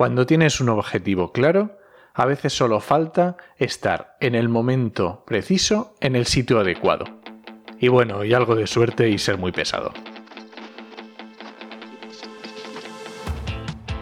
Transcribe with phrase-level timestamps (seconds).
[0.00, 1.76] Cuando tienes un objetivo claro,
[2.14, 7.04] a veces solo falta estar en el momento preciso, en el sitio adecuado.
[7.78, 9.92] Y bueno, y algo de suerte y ser muy pesado.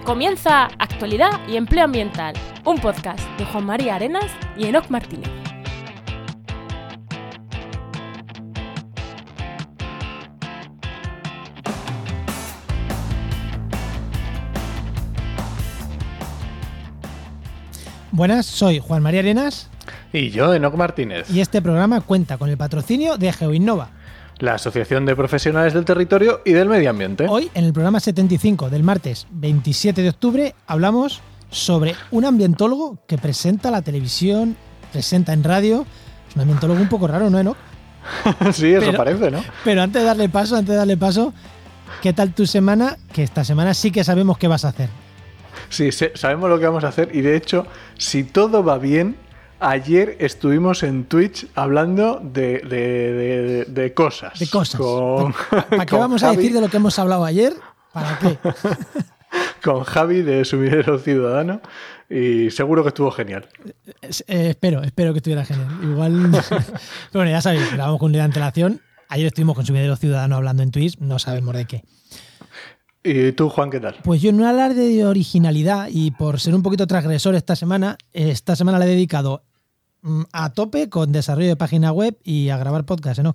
[0.05, 5.38] Comienza Actualidad y Empleo Ambiental, un podcast de Juan María Arenas y Enoc Martínez.
[18.19, 19.69] Buenas, soy Juan María Arenas
[20.13, 23.91] Y yo, Enoc Martínez, y este programa cuenta con el patrocinio de GeoInnova.
[24.41, 27.27] la Asociación de Profesionales del Territorio y del Medio Ambiente.
[27.29, 31.21] Hoy, en el programa 75 del martes 27 de octubre, hablamos
[31.53, 34.57] sobre un ambientólogo que presenta la televisión,
[34.91, 35.87] presenta en radio.
[36.29, 37.57] Es un ambientólogo un poco raro, ¿no, Enoch?
[38.53, 39.45] sí, eso pero- parece, ¿no?
[39.63, 41.33] Pero antes de darle paso, antes de darle paso,
[42.03, 42.97] ¿qué tal tu semana?
[43.13, 44.89] Que esta semana sí que sabemos qué vas a hacer.
[45.69, 47.67] Sí, sabemos lo que vamos a hacer y de hecho,
[47.99, 49.17] si todo va bien,
[49.61, 54.39] ayer estuvimos en Twitch hablando de, de- de- de cosas.
[54.39, 54.81] De cosas.
[54.81, 55.35] Con,
[55.71, 57.53] ¿Para qué vamos a decir de lo que hemos hablado ayer?
[57.93, 58.39] ¿Para qué?
[59.63, 61.61] Con Javi de Sumidero Ciudadano
[62.09, 63.47] y seguro que estuvo genial.
[64.01, 65.69] Eh, espero, espero que estuviera genial.
[65.83, 66.31] Igual.
[67.13, 68.81] Bueno, ya sabéis, grabamos con un día de antelación.
[69.09, 71.85] Ayer estuvimos con Subidero Ciudadano hablando en Twitch, no sabemos de qué.
[73.09, 73.97] ¿Y tú, Juan, qué tal?
[74.03, 77.97] Pues yo en un alarde de originalidad y por ser un poquito transgresor esta semana,
[78.13, 79.45] esta semana la he dedicado
[80.03, 83.35] mm, a tope con desarrollo de página web y a grabar podcast, ¿no?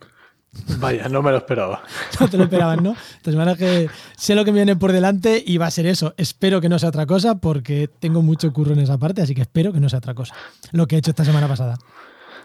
[0.77, 1.81] Vaya, no me lo esperaba.
[2.19, 2.95] No te lo esperabas, ¿no?
[3.17, 6.13] Esta semana que sé lo que me viene por delante y va a ser eso.
[6.17, 9.41] Espero que no sea otra cosa porque tengo mucho curro en esa parte, así que
[9.41, 10.35] espero que no sea otra cosa.
[10.71, 11.79] Lo que he hecho esta semana pasada.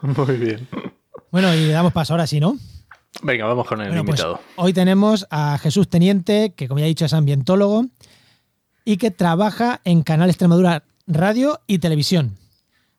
[0.01, 0.67] Muy bien.
[1.31, 2.57] Bueno, y le damos paso ahora sí, ¿no?
[3.23, 4.41] Venga, vamos con el Bueno, pues invitado.
[4.57, 7.87] hoy tenemos a Jesús Teniente, que como ya he dicho es ambientólogo
[8.85, 12.37] y que trabaja en Canal Extremadura Radio y Televisión.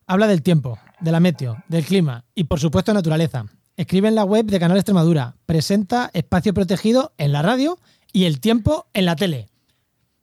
[0.08, 3.46] Habla del tiempo, de la meteo, del clima y por supuesto naturaleza.
[3.78, 7.80] Escribe en la web de Canal Extremadura, presenta Espacio Protegido en la radio
[8.12, 9.48] y el tiempo en la tele.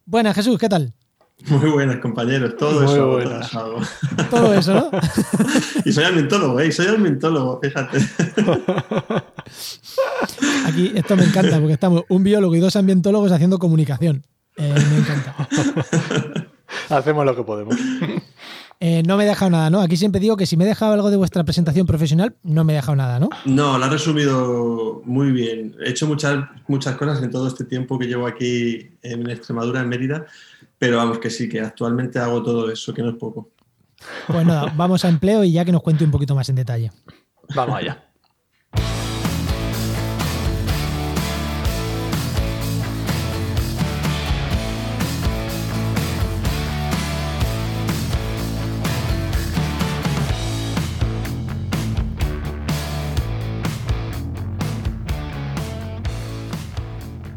[0.05, 0.93] Buenas Jesús, ¿qué tal?
[1.45, 2.57] Muy buenas, compañeros.
[2.57, 2.97] Todo Muy eso.
[2.97, 3.47] todo buenas.
[3.47, 3.81] eso hago.
[4.31, 4.91] Todo eso, ¿no?
[5.85, 6.73] y soy ambientólogo, ¿eh?
[6.73, 7.99] Soy ambientólogo, fíjate.
[10.67, 14.25] Aquí esto me encanta porque estamos un biólogo y dos ambientólogos haciendo comunicación.
[14.57, 15.49] Eh, me encanta.
[16.97, 17.77] Hacemos lo que podemos.
[18.81, 19.81] Eh, no me he dejado nada, ¿no?
[19.81, 22.73] Aquí siempre digo que si me he dejado algo de vuestra presentación profesional, no me
[22.73, 23.31] he dejado nada, ¿no?
[23.45, 25.77] No, lo has resumido muy bien.
[25.85, 29.89] He hecho muchas, muchas cosas en todo este tiempo que llevo aquí en Extremadura, en
[29.89, 30.27] Mérida,
[30.79, 33.51] pero vamos que sí, que actualmente hago todo eso, que no es poco.
[34.27, 36.93] Pues nada, vamos a empleo y ya que nos cuente un poquito más en detalle.
[37.55, 38.06] Vamos allá.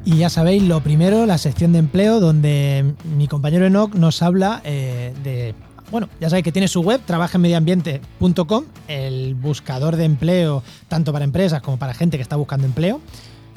[0.10, 4.60] Y ya sabéis, lo primero, la sección de empleo, donde mi compañero Enoch nos habla
[4.64, 5.54] eh, de.
[5.92, 11.62] Bueno, ya sabéis que tiene su web, trabajenmedioambiente.com, el buscador de empleo tanto para empresas
[11.62, 13.02] como para gente que está buscando empleo,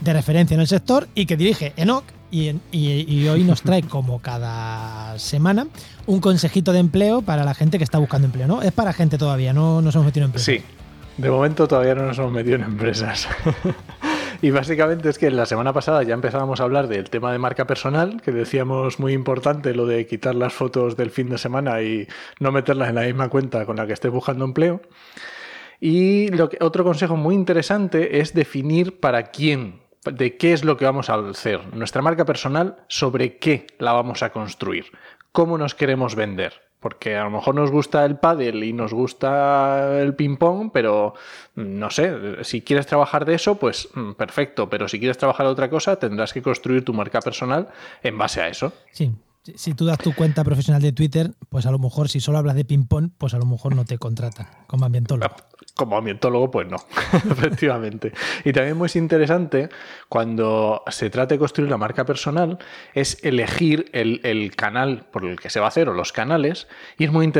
[0.02, 2.04] de referencia en el sector, y que dirige Enoch.
[2.30, 5.68] Y, y hoy nos trae, como cada semana,
[6.04, 8.60] un consejito de empleo para la gente que está buscando empleo, ¿no?
[8.60, 10.44] Es para gente todavía, no nos hemos metido en empleo.
[10.44, 10.62] Sí,
[11.16, 13.26] de momento todavía no nos hemos metido en empresas.
[14.42, 17.64] y básicamente es que la semana pasada ya empezábamos a hablar del tema de marca
[17.64, 22.08] personal, que decíamos muy importante lo de quitar las fotos del fin de semana y
[22.40, 24.82] no meterlas en la misma cuenta con la que estés buscando empleo.
[25.78, 30.76] Y lo que, otro consejo muy interesante es definir para quién, de qué es lo
[30.76, 31.60] que vamos a hacer.
[31.72, 34.86] Nuestra marca personal, sobre qué la vamos a construir.
[35.30, 36.71] Cómo nos queremos vender.
[36.82, 41.14] Porque a lo mejor nos gusta el pádel y nos gusta el ping-pong, pero
[41.54, 44.68] mm, no sé, si quieres trabajar de eso, pues mm, perfecto.
[44.68, 47.68] Pero si quieres trabajar de otra cosa, tendrás que construir tu marca personal
[48.02, 48.74] en base a eso.
[48.90, 49.12] Sí.
[49.56, 52.54] Si- tú das tu cuenta profesional de Twitter, pues a lo mejor si solo hablas
[52.54, 55.34] de ping-pong, pues a lo mejor no te contratan como ambientólogo.
[55.74, 56.76] Como ambientólogo, pues no,
[57.30, 58.12] efectivamente.
[58.44, 59.70] Y también muy interesante,
[60.08, 62.58] cuando se trata de construir la marca personal,
[62.92, 66.68] es elegir el, el canal por el que se va a hacer o los canales.
[66.98, 67.32] Y es muy,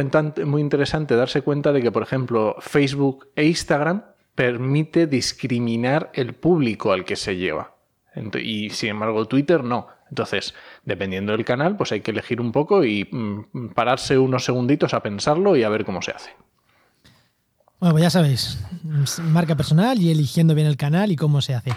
[0.47, 6.93] muy interesante darse cuenta de que, por ejemplo, Facebook e Instagram permite discriminar el público
[6.93, 7.77] al que se lleva.
[8.41, 9.89] Y sin embargo, Twitter no.
[10.09, 14.95] Entonces, dependiendo del canal, pues hay que elegir un poco y mm, pararse unos segunditos
[14.95, 16.31] a pensarlo y a ver cómo se hace.
[17.81, 18.59] Bueno, pues ya sabéis,
[19.23, 21.73] marca personal y eligiendo bien el canal y cómo se hace.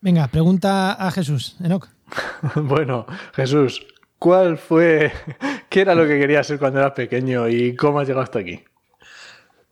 [0.00, 1.88] Venga, pregunta a Jesús, Enoch.
[2.54, 3.86] Bueno, Jesús,
[4.18, 5.12] ¿cuál fue,
[5.68, 8.62] ¿Qué era lo que querías ser cuando eras pequeño y cómo has llegado hasta aquí?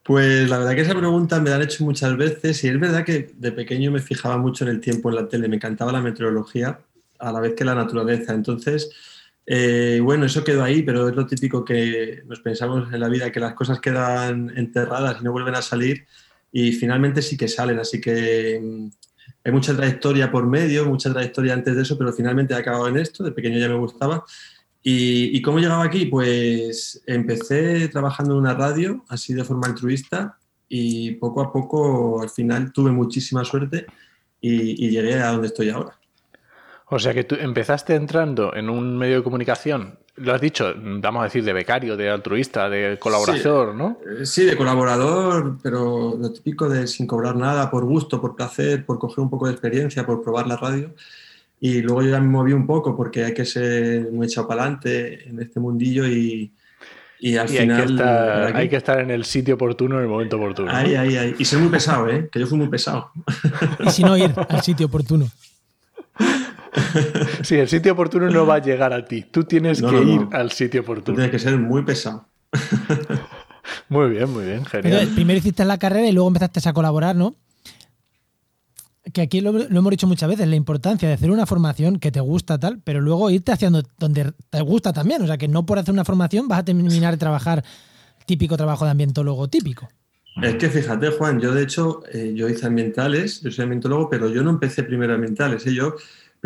[0.03, 3.05] Pues la verdad que esa pregunta me la han hecho muchas veces y es verdad
[3.05, 6.01] que de pequeño me fijaba mucho en el tiempo en la tele, me encantaba la
[6.01, 6.81] meteorología
[7.19, 8.35] a la vez que la naturaleza.
[8.35, 8.91] Entonces,
[9.47, 13.33] eh, bueno, eso quedó ahí, pero es lo típico que nos pensamos en la vida,
[13.33, 16.07] que las cosas quedan enterradas y no vuelven a salir
[16.53, 17.79] y finalmente sí que salen.
[17.79, 18.89] Así que mm,
[19.45, 22.99] hay mucha trayectoria por medio, mucha trayectoria antes de eso, pero finalmente he acabado en
[22.99, 24.25] esto, de pequeño ya me gustaba
[24.89, 26.07] ¿Y, cómo llegaba aquí?
[26.07, 32.31] Pues empecé trabajando en una radio, así de forma altruista, y poco a poco, al
[32.31, 33.87] final, tuve muchísima suerte
[34.41, 35.99] y, llegué a donde estoy ahora.
[36.89, 41.21] O sea que tú empezaste entrando en un medio de comunicación, lo has dicho, vamos
[41.21, 43.99] a decir, de becario, de altruista, de colaborador, ¿no?
[44.21, 48.87] Eh, sí, de colaborador, pero lo típico de sin cobrar nada, por gusto, por placer,
[48.87, 50.95] por coger un poco de experiencia, por probar la radio.
[51.61, 54.63] Y luego yo ya me moví un poco porque hay que ser muy echado para
[54.63, 56.53] adelante en este mundillo y,
[57.19, 57.81] y al final.
[57.81, 60.71] Hay que, estar, hay que, estar, en el sitio oportuno en el momento oportuno.
[60.71, 61.35] Ahí, ahí, ahí.
[61.39, 62.29] Y ser muy pesado, ¿eh?
[62.31, 63.11] Que yo fui muy pesado.
[63.81, 65.27] Y si no ir al sitio oportuno.
[67.43, 69.25] Sí, el sitio oportuno no va a llegar a ti.
[69.31, 71.17] Tú tienes que ir al sitio oportuno.
[71.17, 72.27] Tienes que ser muy pesado.
[73.89, 75.09] Muy bien, muy bien, genial.
[75.15, 77.37] primero hiciste la carrera y luego empezaste a colaborar, ¿no?
[79.13, 82.21] que aquí lo, hemos dicho muchas veces, la importancia de hacer una formación que te
[82.21, 85.23] gusta tal, pero luego irte haciendo donde te gusta también.
[85.23, 87.65] O sea, que no por hacer una formación vas a terminar de trabajar
[88.27, 89.89] típico trabajo de ambientólogo típico.
[90.43, 94.29] Es que fíjate, Juan, yo de hecho, eh, yo hice ambientales, yo soy ambientólogo, pero
[94.29, 95.67] yo no empecé primero ambientales.
[95.67, 95.73] ¿eh?
[95.73, 95.95] Yo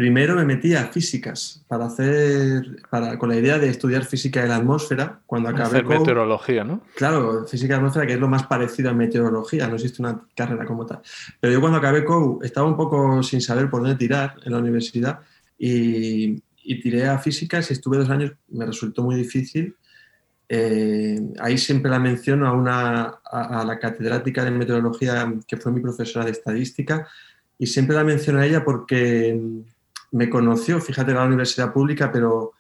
[0.01, 4.49] Primero me metí a físicas para hacer, para, con la idea de estudiar física de
[4.49, 5.21] la atmósfera.
[5.27, 6.81] Cuando acabé hacer meteorología, ¿no?
[6.97, 10.19] Claro, física de la atmósfera, que es lo más parecido a meteorología, no existe una
[10.35, 11.01] carrera como tal.
[11.39, 14.59] Pero yo cuando acabé COU estaba un poco sin saber por dónde tirar en la
[14.59, 15.21] universidad
[15.59, 16.41] y,
[16.83, 19.77] tiré a físicas y estuve dos años, me resultó muy difícil.
[20.49, 25.81] Eh, ahí siempre la menciono a, una, a la catedrática de meteorología que fue mi
[25.81, 27.07] profesora de estadística
[27.59, 29.39] y siempre la menciono a ella porque
[30.13, 32.53] me conoció, fíjate, en la universidad pública, pero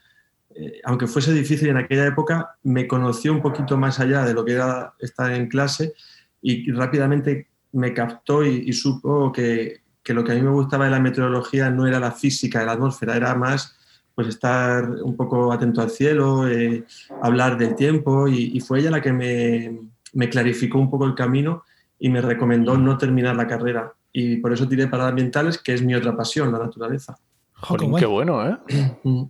[0.54, 4.44] eh, aunque fuese difícil en aquella época, me conoció un poquito más allá de lo
[4.44, 5.94] que era estar en clase
[6.42, 10.90] y, rápidamente me captó y, supo que, que, lo que a mí me gustaba de
[10.90, 13.76] la meteorología no era la física de la atmósfera, era más
[14.14, 16.84] pues estar un poco atento al cielo, eh,
[17.22, 19.78] hablar del tiempo y, y, fue ella la que me,
[20.12, 21.64] me clarificó un poco el camino
[21.98, 23.94] y me recomendó no terminar la carrera.
[24.12, 27.16] Y por eso tiré para ambientales, que es mi otra pasión, la naturaleza.
[27.60, 28.56] Jolín, qué bueno, ¿eh?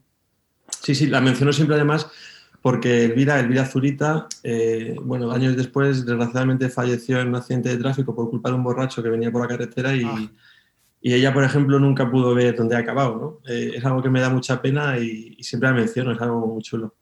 [0.83, 2.11] Sí, sí, la menciono siempre además
[2.63, 8.15] porque Elvira, Elvira Zurita, eh, bueno, años después, desgraciadamente falleció en un accidente de tráfico
[8.15, 10.31] por culpa de un borracho que venía por la carretera y, ah.
[11.01, 13.53] y ella, por ejemplo, nunca pudo ver dónde ha acabado, ¿no?
[13.53, 16.47] Eh, es algo que me da mucha pena y, y, siempre la menciono, es algo
[16.47, 16.95] muy chulo.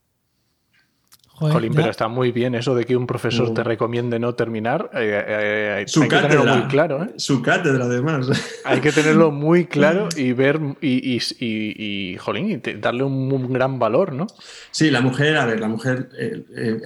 [1.38, 4.90] Jolín, pero está muy bien eso de que un profesor te recomiende no terminar.
[4.94, 7.04] Eh, eh, Su hay cátedra, que tenerlo muy claro.
[7.04, 7.14] ¿eh?
[7.16, 8.28] Su cátedra, además.
[8.64, 14.12] Hay que tenerlo muy claro y ver y, y, y, jolín, darle un, gran valor,
[14.12, 14.26] ¿no?
[14.72, 16.08] Sí, la mujer, a ver, la mujer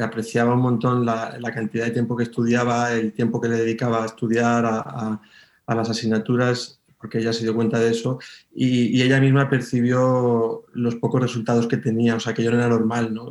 [0.01, 4.03] apreciaba un montón la, la, cantidad de tiempo que estudiaba, el tiempo que le dedicaba
[4.03, 5.21] a estudiar, a,
[5.67, 8.19] a, las asignaturas porque ella se dio cuenta de eso
[8.55, 12.59] y, y, ella misma percibió los pocos resultados que tenía, o sea, que yo no
[12.59, 13.29] era normal, ¿no?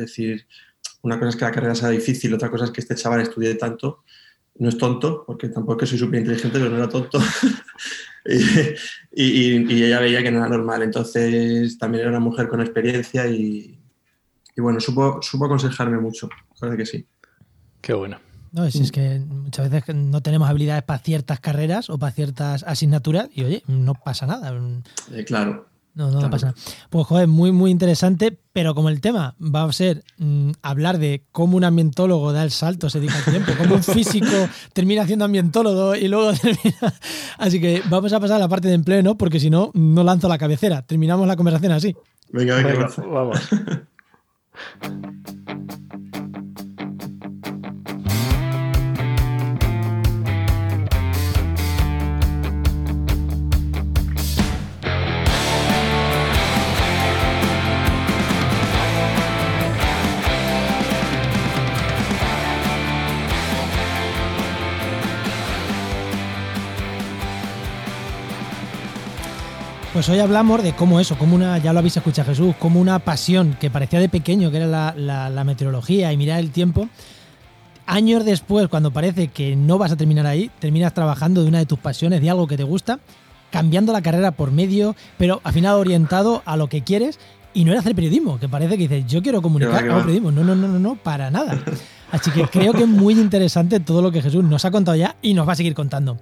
[0.00, 0.46] Decir,
[1.02, 3.54] una cosa es que la carrera sea difícil, otra cosa es que este chaval estudie
[3.54, 4.04] tanto.
[4.56, 7.20] No es tonto, porque tampoco es que soy súper inteligente, pero no era tonto.
[9.12, 10.82] y, ella veía que no era normal.
[10.82, 13.78] Entonces también era una mujer con experiencia y,
[14.56, 16.28] bueno, supo, supo aconsejarme mucho.
[16.58, 17.06] Parece que sí.
[17.80, 18.18] Qué bueno.
[18.50, 22.64] No, es, es, que muchas veces no tenemos habilidades para ciertas carreras o para ciertas
[22.64, 24.58] asignaturas y oye, no pasa nada.
[25.12, 25.67] Eh, claro.
[25.98, 26.58] No, no, pasa nada.
[26.90, 31.24] Pues joder, muy, muy interesante, pero como el tema va a ser mm, hablar de
[31.32, 35.96] cómo un ambientólogo da el salto, se dedica tiempo, cómo un físico termina siendo ambientólogo
[35.96, 36.94] y luego termina.
[37.36, 39.18] Así que vamos a pasar a la parte de empleo, ¿no?
[39.18, 40.82] Porque si no, no lanzo la cabecera.
[40.82, 41.96] Terminamos la conversación así.
[42.30, 43.40] Venga, venga, vamos.
[69.98, 73.00] Pues hoy hablamos de cómo eso, como una, ya lo habéis escuchado Jesús, como una
[73.00, 76.88] pasión que parecía de pequeño, que era la, meteorología y mirar el tiempo.
[77.84, 81.66] Años después, cuando parece que no vas a terminar ahí, terminas trabajando de una de
[81.66, 83.00] tus pasiones, de algo que te gusta,
[83.50, 87.18] cambiando la carrera por medio, pero al final orientado a lo que quieres
[87.52, 90.30] y no era hacer periodismo, que parece que dices, yo quiero comunicar, hago periodismo.
[90.30, 91.60] No, no, no, no, no, para nada.
[92.12, 95.16] Así que creo que es muy interesante todo lo que Jesús nos ha contado ya
[95.22, 96.18] y nos va a seguir contando.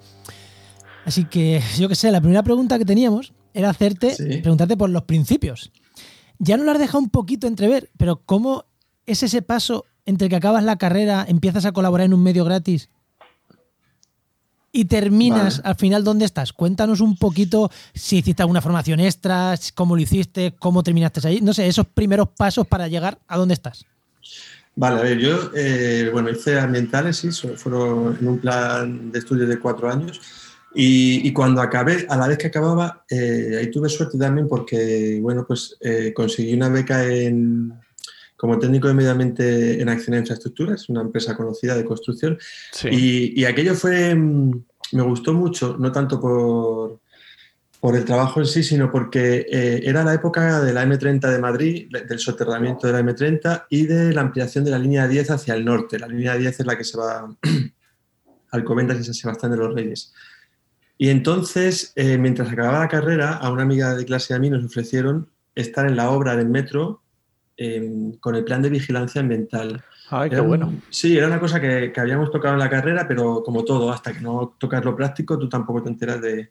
[1.04, 5.03] Así que yo que sé, la primera pregunta que teníamos era hacerte, preguntarte por los
[5.03, 5.73] principios.
[6.39, 8.67] Ya no lo has dejado un poquito entrever, pero ¿cómo
[9.07, 12.89] es ese paso entre que acabas la carrera, empiezas a colaborar en un medio gratis
[14.73, 16.53] y terminas al final dónde estás.
[16.53, 21.41] Cuéntanos un poquito si hiciste alguna formación extra, cómo lo hiciste, cómo terminaste ahí.
[21.41, 23.87] No sé, esos primeros pasos para llegar a dónde estás.
[24.75, 29.49] Vale, a ver, yo, eh, bueno, hice ambientales, sí, fueron en un plan de estudios
[29.49, 30.21] de cuatro años.
[30.78, 35.47] Y, cuando acabé, a la vez que acababa, eh, ahí tuve suerte también porque, bueno,
[35.47, 37.73] pues eh, conseguí una beca en,
[38.37, 42.38] como técnico de medio ambiente en Acción de Infraestructuras, una empresa conocida de construcción.
[42.90, 47.00] Y, aquello fue, mm, me gustó mucho, no tanto por,
[47.80, 51.38] por el trabajo en sí, sino porque eh, era la época de la M30 de
[51.38, 55.54] Madrid, del soterramiento de la M30 y de la ampliación de la línea 10 hacia
[55.54, 55.99] el norte.
[55.99, 57.73] La línea 10 es la que se va al
[58.50, 60.12] Alcobendas y San Sebastián de los Reyes.
[60.99, 64.50] Y entonces, eh, mientras acababa la carrera, a una amiga de clase de a mí
[64.50, 67.03] nos ofrecieron estar en la obra del metro
[67.59, 69.83] Em, con el plan de vigilancia ambiental.
[70.11, 70.75] Ay, qué bueno.
[70.91, 74.21] Sí, era una cosa que, habíamos tocado en la carrera, pero como todo, hasta que
[74.21, 76.50] no tocas lo práctico, tú tampoco te enteras de,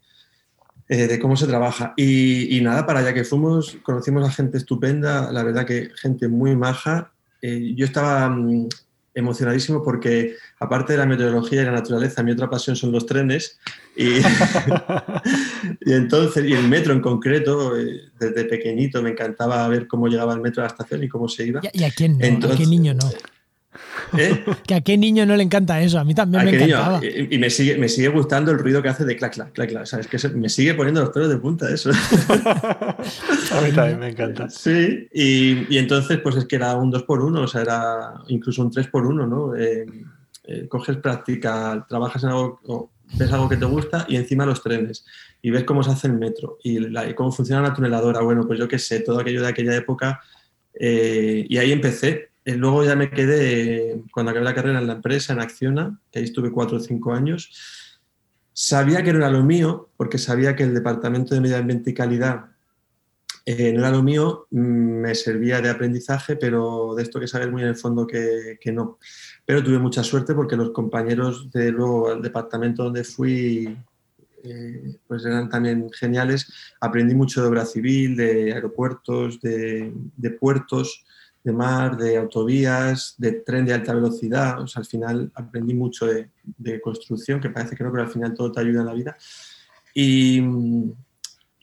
[0.88, 1.94] eh, cómo se trabaja.
[1.96, 6.56] Y, nada, para allá que fuimos, conocimos a gente estupenda, la verdad que gente muy
[6.56, 7.12] maja.
[7.40, 8.68] Eh, yo estaba mm,
[9.16, 13.58] emocionadísimo porque aparte de la meteorología y la naturaleza, mi otra pasión son los trenes
[13.96, 14.18] y,
[15.80, 20.34] y entonces, y el metro en concreto, eh, desde pequeñito me encantaba ver cómo llegaba
[20.34, 21.60] el metro a la estación y cómo se iba.
[21.72, 22.46] ¿Y a quién no?
[22.46, 23.10] ¿A qué niño no?
[24.16, 24.44] ¿Eh?
[24.66, 27.00] Que a qué niño no le encanta eso, a mí también me encantaba.
[27.04, 29.86] Y, me, sigue, me sigue gustando el ruido que hace de clac, clac, clac, clac.
[29.86, 30.06] ¿sabes?
[30.06, 31.90] Que me sigue poniendo los pelos de punta eso.
[32.30, 34.48] a mí también me encanta.
[34.48, 38.62] Sí, y, entonces pues es que era un 2 por 1 o sea, era incluso
[38.62, 39.54] un 3 por 1 ¿no?
[39.56, 39.86] Eh,
[40.44, 45.04] eh, coges práctica, trabajas en algo, ves algo que te gusta y encima los trenes
[45.42, 48.20] y ves cómo se hace el metro y, cómo funciona la tuneladora.
[48.20, 50.20] Bueno, pues yo qué sé, todo aquello de aquella época.
[50.78, 55.32] y ahí empecé eh, luego ya me quedé, cuando acabé la carrera en la empresa,
[55.32, 57.50] en Acciona, que ahí estuve cuatro o cinco años.
[58.52, 61.94] Sabía que no era lo mío, porque sabía que el Departamento de Medio Ambiente y
[61.94, 62.44] Calidad
[63.44, 67.50] eh, no era lo mío, mm, me servía de aprendizaje, pero de esto que sabes
[67.50, 68.98] muy en el fondo que, no.
[69.44, 73.76] Pero tuve mucha suerte porque los compañeros de luego al departamento donde fui
[74.44, 76.46] eh, pues eran también geniales.
[76.80, 81.05] Aprendí mucho de obra civil, de aeropuertos, de puertos
[81.46, 84.60] de mar, de autovías, de tren de alta velocidad.
[84.60, 88.34] O sea, al final aprendí mucho de, construcción, que parece que no, pero al final
[88.34, 89.16] todo te ayuda en la vida.
[89.94, 90.42] Y,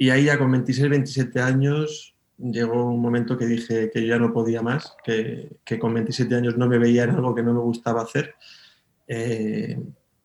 [0.10, 4.32] ahí ya con 26, 27 años llegó un momento que dije que yo ya no
[4.32, 7.60] podía más, que, que con 27 años no me veía en algo que no me
[7.60, 8.36] gustaba hacer.
[9.08, 9.78] Eh,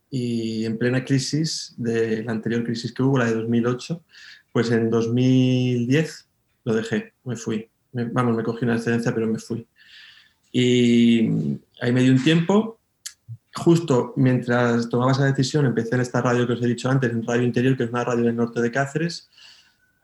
[0.09, 4.05] y en plena crisis, de la anterior crisis que hubo, la de 2008,
[4.53, 6.29] pues en 2010
[6.65, 9.66] lo dejé, me fui vamos, me cogí una excedencia, pero me fui.
[10.52, 11.28] Y
[11.80, 12.78] ahí me di un tiempo.
[13.54, 17.26] Justo mientras tomaba esa decisión, empecé en esta radio que os he dicho antes, en
[17.26, 19.28] Radio Interior, que es una radio del norte de Cáceres,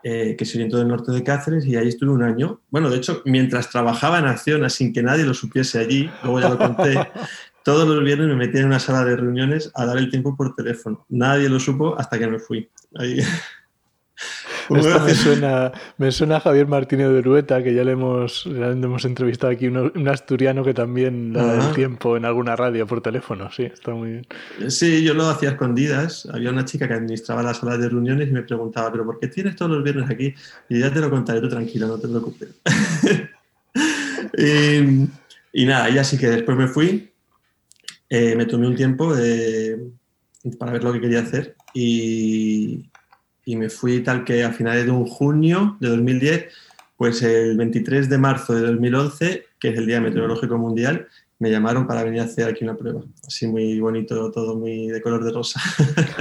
[0.03, 2.61] eh, que se orientó del norte de Cáceres, y ahí estuve un año.
[2.71, 6.49] Bueno, de hecho, mientras trabajaba en Acción, sin que nadie lo supiese allí, luego ya
[6.49, 6.95] lo conté,
[7.65, 10.55] todos los viernes me metía en una sala de reuniones a dar el tiempo por
[10.55, 11.07] teléfono.
[11.09, 12.69] Nadie lo supo hasta que me fui.
[12.97, 13.21] Ahí.
[14.71, 19.05] Esto me suena, me suena a Javier Martínez de Urueta, que ya le hemos, hemos
[19.05, 23.51] entrevistado aquí, un, asturiano que también da el tiempo en alguna radio por teléfono.
[23.51, 24.27] Sí, está muy bien.
[24.69, 26.27] Sí, yo lo hacía escondidas.
[26.33, 29.29] Había una chica que administraba las salas de reuniones y me preguntaba, ¿pero por qué
[29.29, 30.35] tienes todos los viernes aquí?
[30.69, 32.49] Y ya te lo contaré, tú tranquilo, no te preocupes.
[35.53, 37.11] y, nada, ya sí que después me fui.
[38.09, 39.15] Eh, me tomé un tiempo
[40.59, 42.85] para ver lo que quería hacer y,
[43.45, 46.47] y me fui tal que a finales de un junio de 2010,
[46.97, 51.09] pues el 23 de marzo de 2011, que es el Día Meteorológico Mundial,
[51.39, 53.03] me llamaron para venir a hacer aquí una prueba.
[53.27, 55.61] Así muy bonito, todo muy de color de rosa.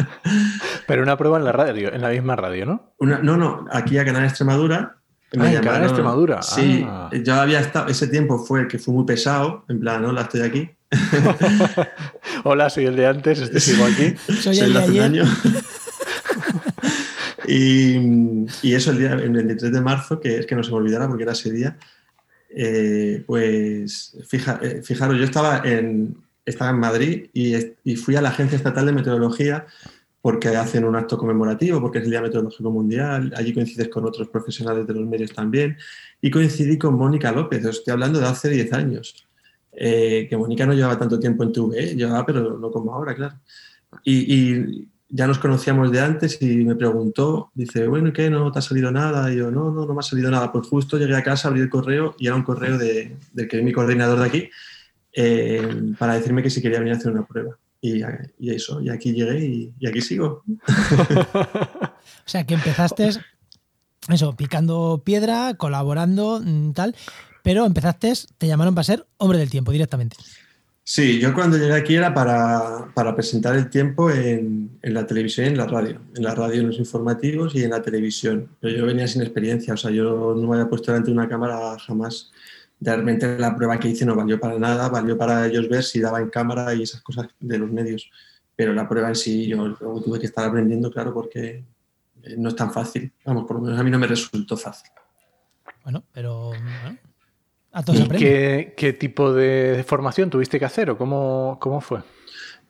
[0.88, 2.94] Pero una prueba en la radio, en la misma radio, ¿no?
[3.00, 4.98] no, no, aquí a Canal Extremadura.
[5.34, 6.42] Me ah, Canal Extremadura.
[6.42, 7.10] Sí, ah.
[7.12, 10.42] yo había estado, ese tiempo fue el que fue muy pesado, en plan, hola, estoy
[10.42, 10.70] aquí.
[12.44, 14.16] hola, soy el de antes, este sigo aquí.
[14.42, 15.26] soy el de ayer.
[17.48, 21.08] Y, eso el día, el 23 de marzo, que es que no se me olvidara
[21.08, 21.78] porque era ese día,
[22.50, 28.30] eh, pues fija, eh, fijaros, yo estaba en, estaba en Madrid y, fui a la
[28.30, 29.66] Agencia Estatal de Meteorología
[30.22, 34.30] porque hacen un acto conmemorativo, porque es el Día Meteorológico Mundial, allí coincides con otros
[34.30, 35.78] profesionales de los medios también,
[36.22, 39.28] y coincidí con Mónica López, estoy hablando de hace 10 años,
[39.74, 43.36] eh, que Mónica no llevaba tanto tiempo en TV, llevaba, pero no como ahora, claro.
[44.06, 48.32] Y, ya nos conocíamos de antes y me preguntó, dice, bueno, ¿qué?
[48.32, 49.32] ¿No te ha salido nada?
[49.32, 50.52] Y yo, no, no, no me ha salido nada.
[50.52, 53.62] Pues justo llegué a casa, abrí el correo y era un correo de, del que
[53.62, 54.50] mi coordinador de aquí,
[55.16, 57.56] eh, para decirme que si quería venir a hacer una prueba.
[57.80, 58.02] Y,
[58.50, 60.44] eso, y aquí llegué y, aquí sigo.
[61.34, 63.12] o sea, que empezaste
[64.10, 66.96] eso, picando piedra, colaborando, mm, tal,
[67.44, 70.16] pero empezaste, te llamaron para ser hombre del tiempo directamente.
[70.86, 75.58] Sí, yo cuando llegué aquí era para, presentar el tiempo en, la televisión y en
[75.58, 76.02] la radio.
[76.16, 78.50] En la radio en los informativos y en la televisión.
[78.60, 81.30] Pero yo venía sin experiencia, o sea, yo no me había puesto delante de una
[81.30, 82.32] cámara jamás
[82.82, 86.20] realmente la prueba que hice no valió para nada, valió para ellos ver si daba
[86.20, 88.10] en cámara y esas cosas de los medios.
[88.56, 91.64] Pero la prueba en sí yo tuve que estar aprendiendo, claro, porque
[92.24, 93.12] eh, no es tan fácil.
[93.26, 94.92] Vamos, por lo menos a mí no me resultó fácil.
[95.84, 96.52] Bueno, pero
[97.74, 102.02] a todos ¿Qué, ¿Qué, tipo de formación tuviste que hacer o cómo, cómo fue?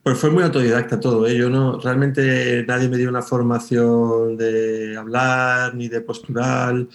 [0.01, 1.27] Pues fue muy autodidacta todo.
[1.27, 1.37] ¿eh?
[1.37, 6.87] Yo no, realmente nadie me dio una formación de hablar, ni de postural,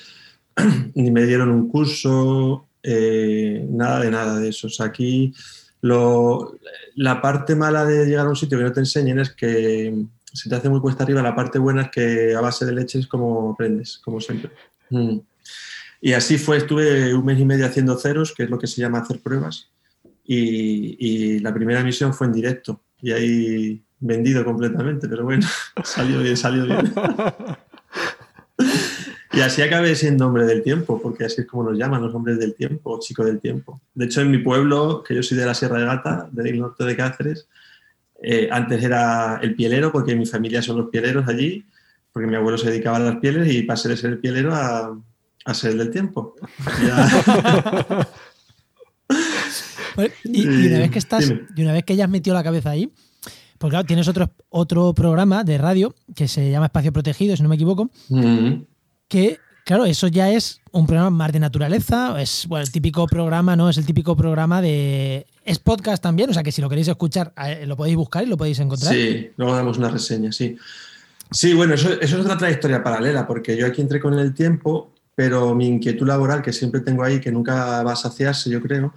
[0.95, 2.67] ni me dieron un curso.
[2.83, 4.69] Eh, nada de nada de eso.
[4.83, 5.35] aquí
[5.83, 6.57] lo,
[6.97, 10.49] la parte mala de llegar a un sitio que no te enseñen es que se
[10.49, 11.23] te hace muy cuesta arriba.
[11.23, 14.50] La parte buena es que a base de leche es como aprendes, como siempre.
[14.91, 15.19] Mm.
[16.00, 18.81] Y así fue, estuve un mes y medio haciendo ceros, que es lo que se
[18.81, 19.71] llama hacer pruebas.
[20.25, 22.81] Y, y la primera misión fue en directo.
[23.00, 25.47] Y ahí vendido completamente, pero bueno,
[25.85, 26.93] salió bien, salió bien.
[29.38, 32.40] Y así acabé siendo hombre del tiempo, porque así es como nos llaman los hombres
[32.40, 33.81] del tiempo, o chico del tiempo.
[33.95, 36.83] De hecho, en mi pueblo, que yo soy de la Sierra de Gata, del norte
[36.83, 37.47] de Cáceres,
[38.21, 41.64] eh, antes era el pielero, porque mi familia son los pieleros allí,
[42.12, 44.99] porque mi abuelo se dedicaba a las pieles y pasé de ser el pielero a,
[45.50, 46.35] a ser el del tiempo.
[50.25, 52.92] y, una vez que estás, y una vez que ya has metido la cabeza ahí,
[53.59, 57.49] pues claro, tienes otro, otro programa de radio que se llama Espacio Protegido, si no
[57.49, 58.62] me equivoco, mm
[59.09, 63.57] que, claro, eso ya es un programa más de naturaleza, es bueno, el típico programa,
[63.57, 63.68] ¿no?
[63.68, 65.27] Es el típico programa de...
[65.44, 67.33] Es podcast también, o sea que si lo queréis escuchar,
[67.66, 68.92] lo podéis buscar y lo podéis encontrar.
[68.92, 70.57] Sí, luego damos una reseña, sí.
[71.31, 75.52] Sí, bueno, eso, es otra trayectoria paralela, porque yo aquí entré con el tiempo, pero
[75.52, 78.94] mi inquietud laboral, que siempre tengo ahí, que nunca va a saciarse, yo creo,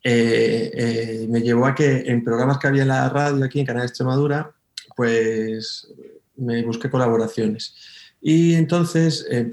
[0.00, 3.66] eh, eh, me llevó a que en programas que había en la radio aquí en
[3.66, 4.52] Canal Extremadura,
[4.94, 5.92] pues
[6.36, 7.74] me busqué colaboraciones.
[8.20, 9.50] Y entonces eh,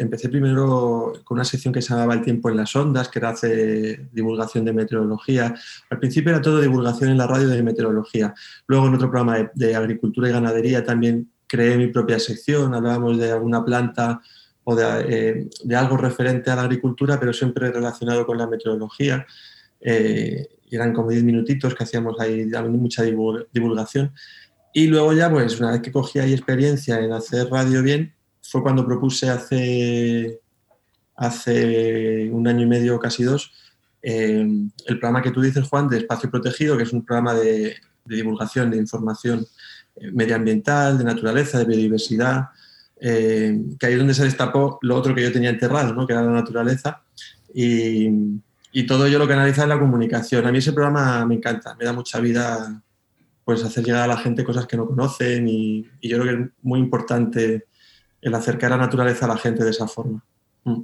[0.00, 3.28] empecé primero con una sección que se llamaba El tiempo en las ondas, que era
[3.28, 5.54] hacer divulgación de meteorología.
[5.88, 8.34] Al principio era todo divulgación en la radio de meteorología.
[8.66, 13.30] Luego en otro programa de, agricultura y ganadería también creé mi propia sección, hablábamos de
[13.30, 14.20] alguna planta
[14.68, 19.24] o de, eh, algo referente a la agricultura, pero siempre relacionado con la meteorología.
[19.80, 24.12] Eh, eran como 10 minutitos que hacíamos ahí mucha divulgación.
[24.72, 28.60] Y luego ya, pues una vez que cogí ahí experiencia en hacer radio bien, fue
[28.62, 30.40] cuando propuse hace,
[31.14, 33.52] hace un año y medio, casi dos,
[34.02, 34.44] eh,
[34.86, 38.70] el programa que tú dices, Juan, de Espacio Protegido, que es un programa de, divulgación
[38.72, 39.46] de información
[39.94, 42.48] eh, medioambiental, de naturaleza, de biodiversidad,
[43.00, 46.06] eh, que ahí es donde se destapó lo otro que yo tenía enterrado, ¿no?
[46.06, 47.02] que era la naturaleza.
[47.52, 48.34] Y,
[48.86, 50.46] todo ello lo que analiza es la comunicación.
[50.46, 52.82] A mí ese programa me encanta, me da mucha vida
[53.42, 56.50] pues hacer llegar a la gente cosas que no conocen y, yo creo que es
[56.60, 57.66] muy importante
[58.20, 60.22] el acercar a la naturaleza a la gente de esa forma.
[60.64, 60.82] Mm.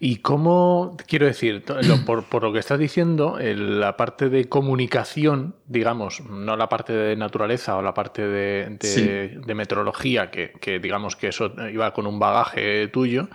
[0.00, 1.64] ¿Y cómo, quiero decir,
[2.06, 7.76] por, lo que estás diciendo, la parte de comunicación, digamos, no la parte de naturaleza
[7.76, 13.28] o la parte de, meteorología, que, digamos que eso iba con un bagaje tuyo,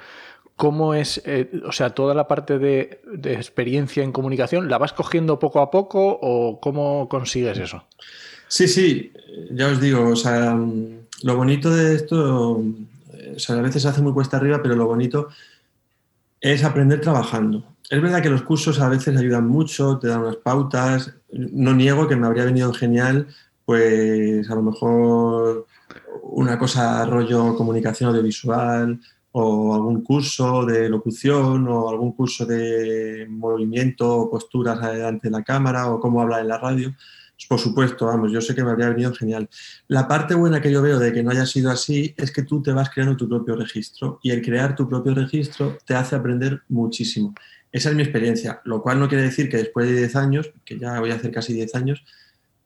[0.55, 4.93] ¿cómo es, eh, o sea, toda la parte de, de experiencia en comunicación, ¿la vas
[4.93, 7.83] cogiendo poco a poco o cómo consigues eso?
[8.47, 9.11] Sí, sí,
[9.51, 10.57] ya os digo, o sea,
[11.23, 14.85] lo bonito de esto, o sea, a veces se hace muy cuesta arriba, pero lo
[14.85, 15.27] bonito
[16.43, 17.63] es aprender trabajando.
[17.89, 21.15] Es verdad que los cursos a veces ayudan mucho, te dan unas pautas.
[21.31, 23.27] No niego que me habría venido genial,
[23.65, 25.67] pues a lo mejor
[26.21, 28.99] una cosa rollo comunicación audiovisual
[29.31, 35.43] o algún curso de locución o algún curso de movimiento o posturas delante de la
[35.43, 36.93] cámara o cómo hablar en la radio.
[37.49, 39.49] Por supuesto, vamos, yo sé que me habría venido genial.
[39.87, 42.61] La parte buena que yo veo de que no haya sido así es que tú
[42.61, 46.61] te vas creando tu propio registro y el crear tu propio registro te hace aprender
[46.69, 47.33] muchísimo.
[47.71, 50.77] Esa es mi experiencia, lo cual no quiere decir que después de 10 años, que
[50.77, 52.05] ya voy a hacer casi 10 años,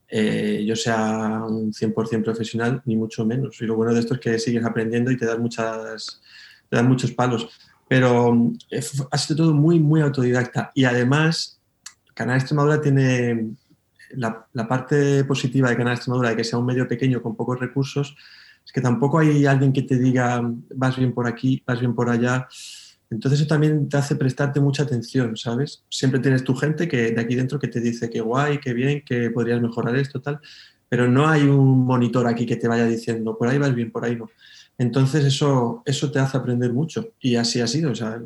[0.09, 3.61] eh, yo sea un 100% profesional, ni mucho menos.
[3.61, 6.21] Y lo bueno de esto es que sigues aprendiendo y te das, muchas,
[6.69, 7.49] dan muchos palos.
[7.87, 10.71] Pero eh, ha sido todo muy, muy autodidacta.
[10.75, 11.59] Y además,
[12.13, 13.51] Canal Extremadura tiene
[14.11, 18.15] la, parte positiva de Canal Extremadura, de que sea un medio pequeño con pocos recursos,
[18.65, 20.41] es que tampoco hay alguien que te diga,
[20.75, 22.47] vas bien por aquí, vas bien por allá.
[23.09, 25.85] Entonces eso también te hace prestarte mucha atención, ¿sabes?
[25.89, 29.03] Siempre tienes tu gente que de aquí dentro que te dice que guay, que bien,
[29.05, 30.41] que podrías mejorar esto, tal,
[30.89, 34.03] pero no hay un monitor aquí que te vaya diciendo, por ahí vas bien, por
[34.03, 34.29] ahí no.
[34.77, 38.21] Entonces eso, eso te hace aprender mucho y así ha sido, o sea,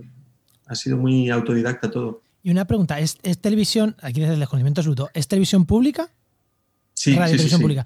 [0.65, 2.21] ha sido muy autodidacta todo.
[2.43, 6.09] Y una pregunta, ¿es, televisión, aquí desde el desconocimiento absoluto, ¿es televisión pública?
[6.93, 7.85] Sí, Radio, televisión pública.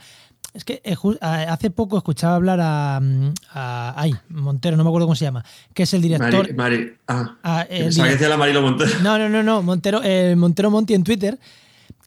[0.53, 3.01] Es que eh, hace poco escuchaba hablar a,
[3.97, 6.53] ay, Montero, no me acuerdo cómo se llama, que es el director.
[6.53, 8.91] Mari, ah, ah que la Marilo Montero.
[9.01, 11.37] No, no, no, no, Montero, eh, Montero Monti en Twitter,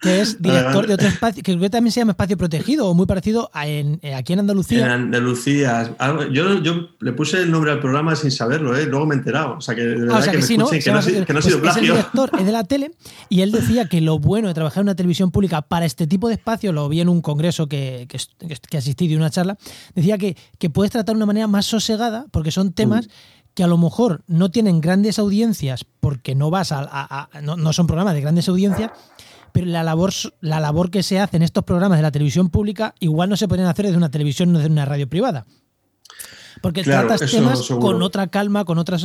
[0.01, 3.07] que es director de otro espacio, que que también se llama Espacio Protegido, o muy
[3.07, 4.87] parecido a en, eh, aquí en Andalucía.
[4.87, 5.97] En Andalucía.
[6.33, 8.87] Yo, yo, le puse el nombre al programa sin saberlo, ¿eh?
[8.87, 9.57] luego me he enterado.
[9.57, 10.81] O sea, que de ah, verdad que, me no, que, no,
[11.27, 11.71] que, no, ha sido plagio.
[11.71, 12.93] Es el director, es de la tele,
[13.29, 16.29] y él decía que lo bueno de trabajar en una televisión pública para este tipo
[16.29, 19.59] de espacio, lo vi en un congreso que, que, asistí de una charla,
[19.95, 23.07] decía que, que puedes tratar de una manera más sosegada, porque son temas.
[23.07, 23.11] Mm.
[23.55, 27.73] que a lo mejor no tienen grandes audiencias porque no vas a, a no, no,
[27.73, 28.93] son programas de grandes audiencias,
[29.59, 32.95] pero la labor, la labor que se hace en estos programas de la televisión pública
[33.01, 35.47] igual no se podrían hacer desde una televisión, no desde una radio privada.
[36.63, 38.99] Porque tratas temas con otra calma, con otra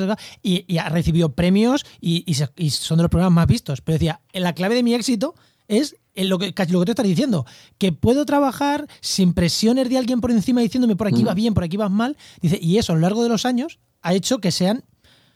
[0.44, 3.82] y, y ha recibido premios y, y, son de los programas más vistos.
[3.82, 5.34] Pero decía, la clave de mi éxito
[5.68, 7.48] es lo que, lo que te estás diciendo,
[7.80, 11.26] que puedo trabajar sin presiones de alguien por encima diciéndome por aquí mm.
[11.26, 12.16] vas bien, por aquí vas mal.
[12.42, 14.84] Dice, y eso a lo largo de los años ha hecho que sean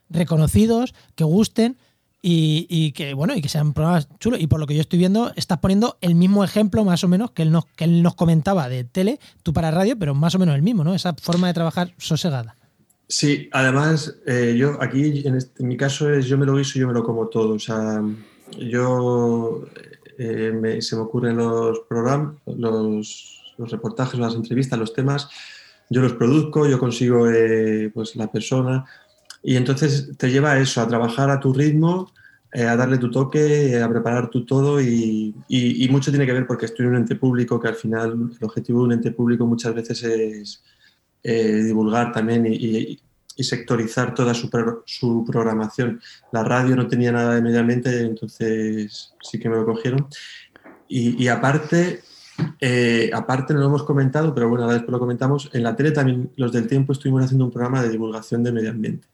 [0.10, 1.80] reconocidos, que gusten
[2.29, 4.39] y, que bueno y que sean programas chulos.
[4.39, 7.31] Y por lo que yo estoy viendo estás poniendo el mismo ejemplo más o menos
[7.31, 10.39] que él nos que él nos comentaba de tele tú para radio pero más o
[10.39, 12.57] menos el mismo no esa forma de trabajar sosegada.
[13.07, 16.81] Sí además eh, yo aquí este, en, mi caso es yo me lo guiso y
[16.81, 17.53] yo me lo como todo.
[17.53, 18.01] O sea
[18.57, 19.63] yo
[20.17, 25.29] eh, se me ocurren los programas los, los reportajes las entrevistas los temas
[25.89, 28.85] yo los produzco yo consigo eh, pues la persona.
[29.43, 32.11] Y entonces te lleva a eso, a trabajar a tu ritmo,
[32.53, 35.36] eh, a darle tu toque, eh, a preparar tu todo y,
[35.91, 38.79] mucho tiene que ver porque estoy en un ente público que al final el objetivo
[38.79, 40.63] de un ente público muchas veces es
[41.23, 42.99] eh, divulgar también y,
[43.39, 44.49] sectorizar toda su,
[44.86, 46.01] su, programación.
[46.31, 50.07] La radio no tenía nada de medio ambiente, entonces sí que me lo cogieron.
[50.88, 52.01] Y, aparte,
[53.13, 56.31] aparte no lo hemos comentado, pero bueno, ahora después lo comentamos, en la tele también
[56.36, 59.07] los del tiempo estuvimos haciendo un programa de divulgación de medio ambiente.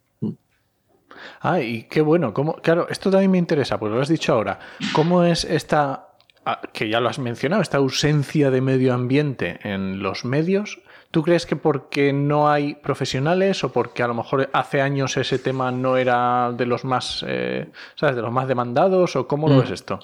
[1.42, 2.34] Ah, y qué bueno.
[2.34, 2.56] ¿Cómo?
[2.56, 4.60] Claro, esto también me interesa, porque lo has dicho ahora.
[4.94, 6.08] ¿Cómo es esta,
[6.46, 10.80] ah, que ya lo has mencionado, esta ausencia de medio ambiente en los medios?
[11.12, 15.38] ¿Tú crees que porque no hay profesionales o porque a lo mejor hace años ese
[15.38, 18.16] tema no era de los más, eh, ¿sabes?
[18.16, 19.60] De los más demandados o cómo lo mm.
[19.60, 20.00] ves esto?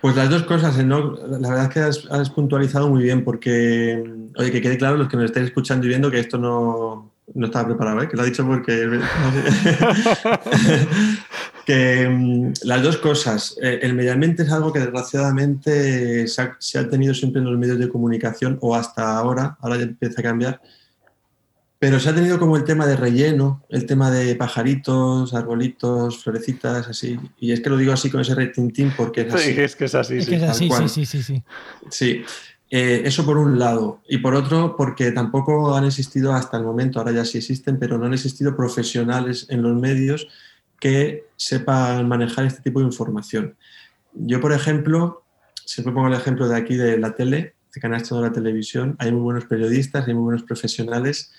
[0.00, 1.16] Pues las dos cosas, ¿no?
[1.26, 4.02] La verdad es que has, puntualizado muy bien porque,
[4.36, 7.46] oye, que quede claro los que nos estén escuchando y viendo que esto no, no
[7.46, 8.08] estaba preparado, ¿eh?
[8.08, 8.74] que lo ha dicho porque...
[11.68, 13.58] que mm, las dos cosas.
[13.60, 17.78] Eh, el medio ambiente es algo que desgraciadamente se ha, tenido siempre en los medios
[17.78, 20.62] de comunicación o hasta ahora, ahora ya empieza a cambiar,
[21.78, 26.88] pero se ha tenido como el tema de relleno, el tema de pajaritos, arbolitos, florecitas,
[26.88, 27.20] así.
[27.38, 29.52] Y es que lo digo así con ese retintín porque es así.
[29.52, 30.22] Sí, es que es así.
[30.22, 31.42] sí, sí, sí, sí, sí.
[31.90, 32.24] Sí,
[32.70, 34.02] eh, eso por un lado.
[34.08, 37.98] Y por otro, porque tampoco han existido hasta el momento, ahora ya sí existen, pero
[37.98, 40.28] no han existido profesionales en los medios
[40.78, 43.56] que sepan manejar este tipo de información.
[44.12, 45.24] Yo, por ejemplo,
[45.64, 49.12] siempre pongo el ejemplo de aquí de la tele, de Canal de la Televisión, hay
[49.12, 51.32] muy buenos periodistas, hay muy buenos profesionales,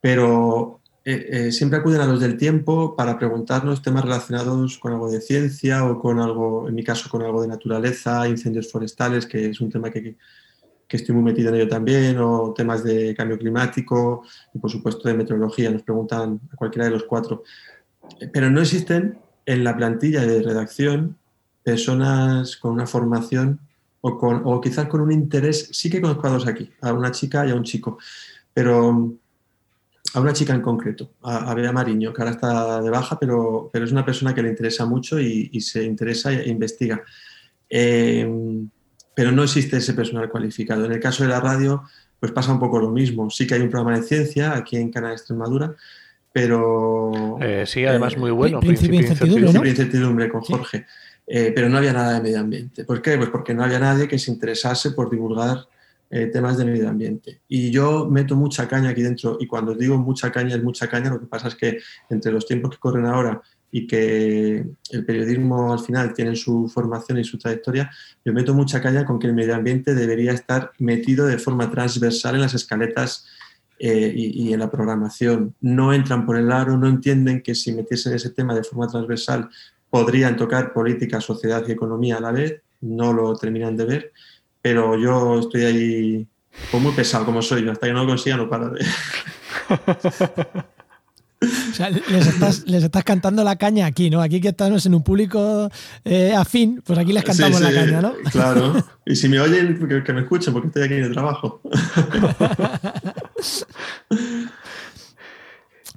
[0.00, 5.10] pero eh, eh, siempre acuden a los del tiempo para preguntarnos temas relacionados con algo
[5.10, 9.50] de ciencia o con algo, en mi caso, con algo de naturaleza, incendios forestales, que
[9.50, 10.16] es un tema que,
[10.92, 15.08] que estoy muy metido en ello también, o temas de cambio climático y por supuesto
[15.08, 17.44] de meteorología, nos preguntan a cualquiera de los cuatro.
[18.30, 21.16] Pero no existen en la plantilla de redacción
[21.62, 23.58] personas con una formación
[24.02, 27.10] o, con, o quizás con un interés, sí que conozco a dos aquí, a una
[27.10, 27.96] chica y a un chico,
[28.52, 29.14] pero
[30.12, 33.86] a una chica en concreto, a, Bea Mariño, que ahora está de baja, pero, pero
[33.86, 37.02] es una persona que le interesa mucho y, se interesa e investiga.
[37.70, 38.28] Eh,
[39.14, 40.84] pero no existe ese personal cualificado.
[40.84, 41.82] En el caso de la radio,
[42.18, 43.30] pues pasa un poco lo mismo.
[43.30, 45.74] Sí que hay un programa de ciencia aquí en Canal Extremadura,
[46.32, 47.38] pero...
[47.40, 48.60] Eh, sí, además muy bueno.
[48.60, 50.86] Príncipe, Incertidumbre, Incertidumbre con Jorge.
[51.26, 52.84] eh, pero no había nada de medio ambiente.
[52.84, 53.16] ¿Por qué?
[53.16, 55.66] Pues porque no había nadie que se interesase por divulgar
[56.10, 57.40] eh, temas de medio ambiente.
[57.48, 61.10] Y yo meto mucha caña aquí dentro, y cuando digo mucha caña es mucha caña,
[61.10, 61.78] lo que pasa es que
[62.10, 63.40] entre los tiempos que corren ahora
[63.74, 67.90] y que el periodismo al final tiene su formación y su trayectoria,
[68.22, 72.34] yo meto mucha caña con que el medio ambiente debería estar metido de forma transversal
[72.34, 73.26] en las escaletas
[73.78, 75.54] eh, y, en la programación.
[75.62, 79.48] No entran por el aro, no entienden que si metiesen ese tema de forma transversal
[79.88, 84.12] podrían tocar política, sociedad y economía a la vez, no lo terminan de ver,
[84.60, 86.28] pero yo estoy ahí
[86.70, 88.84] pues muy pesado como soy yo, hasta que no lo consiga no paro de...
[91.42, 94.20] O sea, les estás, cantando la caña aquí, ¿no?
[94.22, 95.70] Aquí que estamos en un público
[96.04, 98.14] eh, afín, pues aquí les cantamos la caña, ¿no?
[98.30, 98.74] Claro.
[99.04, 101.60] Y si me oyen, que, me escuchen, porque estoy aquí en el trabajo.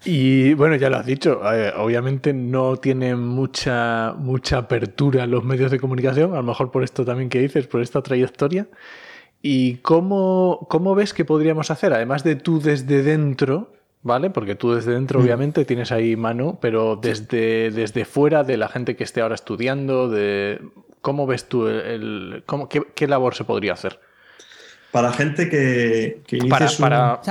[0.07, 5.71] Y bueno, ya lo has dicho, eh, obviamente no tienen mucha, mucha apertura los medios
[5.71, 8.67] de comunicación, a lo mejor por esto también que dices, por esta trayectoria.
[9.41, 13.73] ¿Y cómo, cómo ves que podríamos hacer, además de tú desde dentro,
[14.05, 14.29] ¿vale?
[14.29, 15.23] Porque tú desde dentro, mm.
[15.23, 20.09] obviamente, tienes ahí mano, pero desde, desde fuera de la gente que esté ahora estudiando,
[20.09, 20.61] de
[21.01, 23.99] ¿cómo ves tú el, cómo, qué, labor se podría hacer?
[24.91, 27.21] Para gente que, para, para,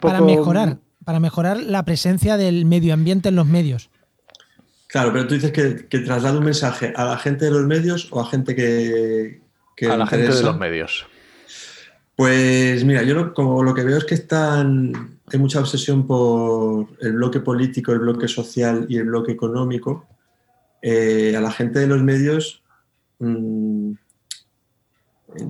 [0.00, 3.90] para, mejorar, para mejorar la presencia del medio ambiente en los medios.
[4.86, 8.08] Claro, pero tú dices que, que traslada un mensaje a la gente de los medios
[8.10, 9.42] o a gente que.
[9.90, 11.06] a la gente de los medios.
[12.16, 17.14] Pues mira, yo como lo que veo es que están hay mucha obsesión por el
[17.14, 20.06] bloque político, el bloque social y el bloque económico.
[20.82, 22.62] Eh, a la gente de los medios,
[23.18, 23.92] mm,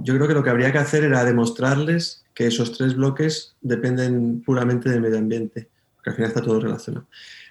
[0.02, 4.42] yo creo que lo que habría que hacer era demostrarles que esos tres bloques dependen
[4.42, 7.06] puramente del medio ambiente, porque al final está todo relacionado.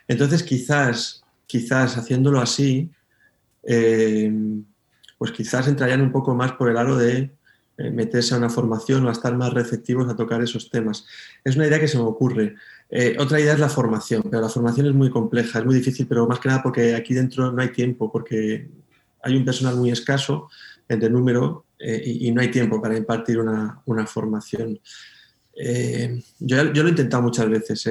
[0.08, 2.90] Entonces, quizás, quizás haciéndolo así,
[3.64, 4.32] eh,
[5.18, 7.32] pues quizás entrarían un poco más por el aro de
[7.78, 11.06] meterse a una formación o a estar más receptivos a tocar esos temas.
[11.44, 12.56] Es una idea que se me ocurre.
[12.90, 16.06] Eh, otra idea es la formación, pero la formación es muy compleja, es muy difícil,
[16.08, 18.70] pero más que nada porque aquí dentro no hay tiempo, porque
[19.24, 20.50] hay un personal muy escaso
[20.88, 24.80] de número eh, y, no hay tiempo para impartir una, formación.
[26.40, 27.84] yo, yo, lo he intentado muchas veces,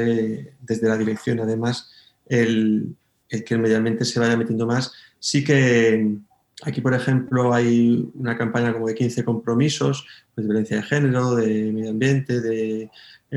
[0.60, 1.90] desde la dirección, además,
[2.26, 2.94] el,
[3.28, 4.92] el que ambiente se vaya metiendo más.
[5.18, 6.18] Sí que
[6.64, 11.72] Aquí, por ejemplo, hay una campaña como de 15 compromisos de violencia de género, de
[11.72, 12.90] medio ambiente, de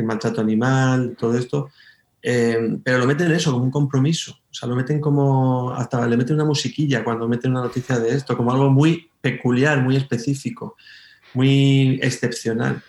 [0.03, 1.69] maltrato animal, todo esto.
[2.27, 4.31] Eh, pero lo meten eso, como un compromiso.
[4.49, 8.15] O sea, lo meten como, hasta le meten una musiquilla cuando meten una noticia de
[8.15, 10.75] esto, como algo muy peculiar, muy específico,
[11.35, 12.81] muy excepcional.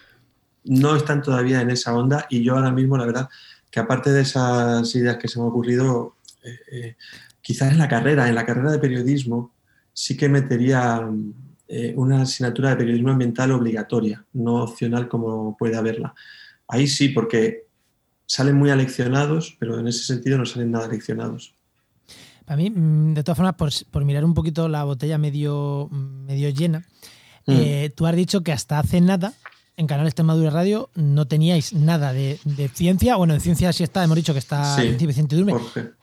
[0.65, 3.29] No están todavía en esa onda y yo ahora mismo, la verdad,
[3.71, 6.97] que aparte de esas ideas que se me han ocurrido, eh, eh,
[7.43, 9.53] quizás en la carrera, en la carrera de periodismo,
[9.97, 11.09] sí que metería
[11.69, 16.15] eh, una asignatura de periodismo ambiental obligatoria, no opcional como puede haberla.
[16.69, 17.65] Ahí sí, porque
[18.27, 21.55] salen muy aleccionados, pero en ese sentido no salen nada aleccionados.
[22.45, 26.81] Para mí, mm, de todas formas, por, mirar un poquito la botella medio, medio llena,
[27.47, 27.53] mm.
[27.53, 29.33] eh, tú has dicho que hasta hace nada
[29.79, 32.39] en Canal Extremadura Radio no teníais nada de,
[32.75, 33.17] ciencia.
[33.17, 35.37] Bueno, en ciencia sí está, hemos dicho que está sí, Vicente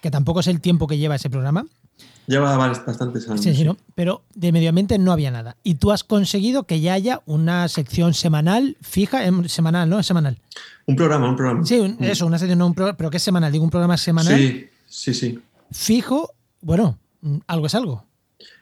[0.02, 1.68] que tampoco es el tiempo que lleva ese programa.
[2.26, 3.42] Lleva bastantes años.
[3.42, 3.78] Sí, sí, ¿no?
[3.96, 5.58] Pero de medio ambiente no había nada.
[5.62, 10.00] Y tú has conseguido que ya haya una sección semanal fija, em, semanal, ¿no?
[10.00, 10.40] Es semanal.
[10.86, 11.66] Un programa, un programa.
[11.66, 12.04] Sí, mm.
[12.04, 14.38] eso, una sección, no un programa, pero que es semanal, digo un programa semanal.
[14.38, 15.40] Sí, sí, sí.
[15.72, 18.06] Fijo, bueno, mm, algo es algo.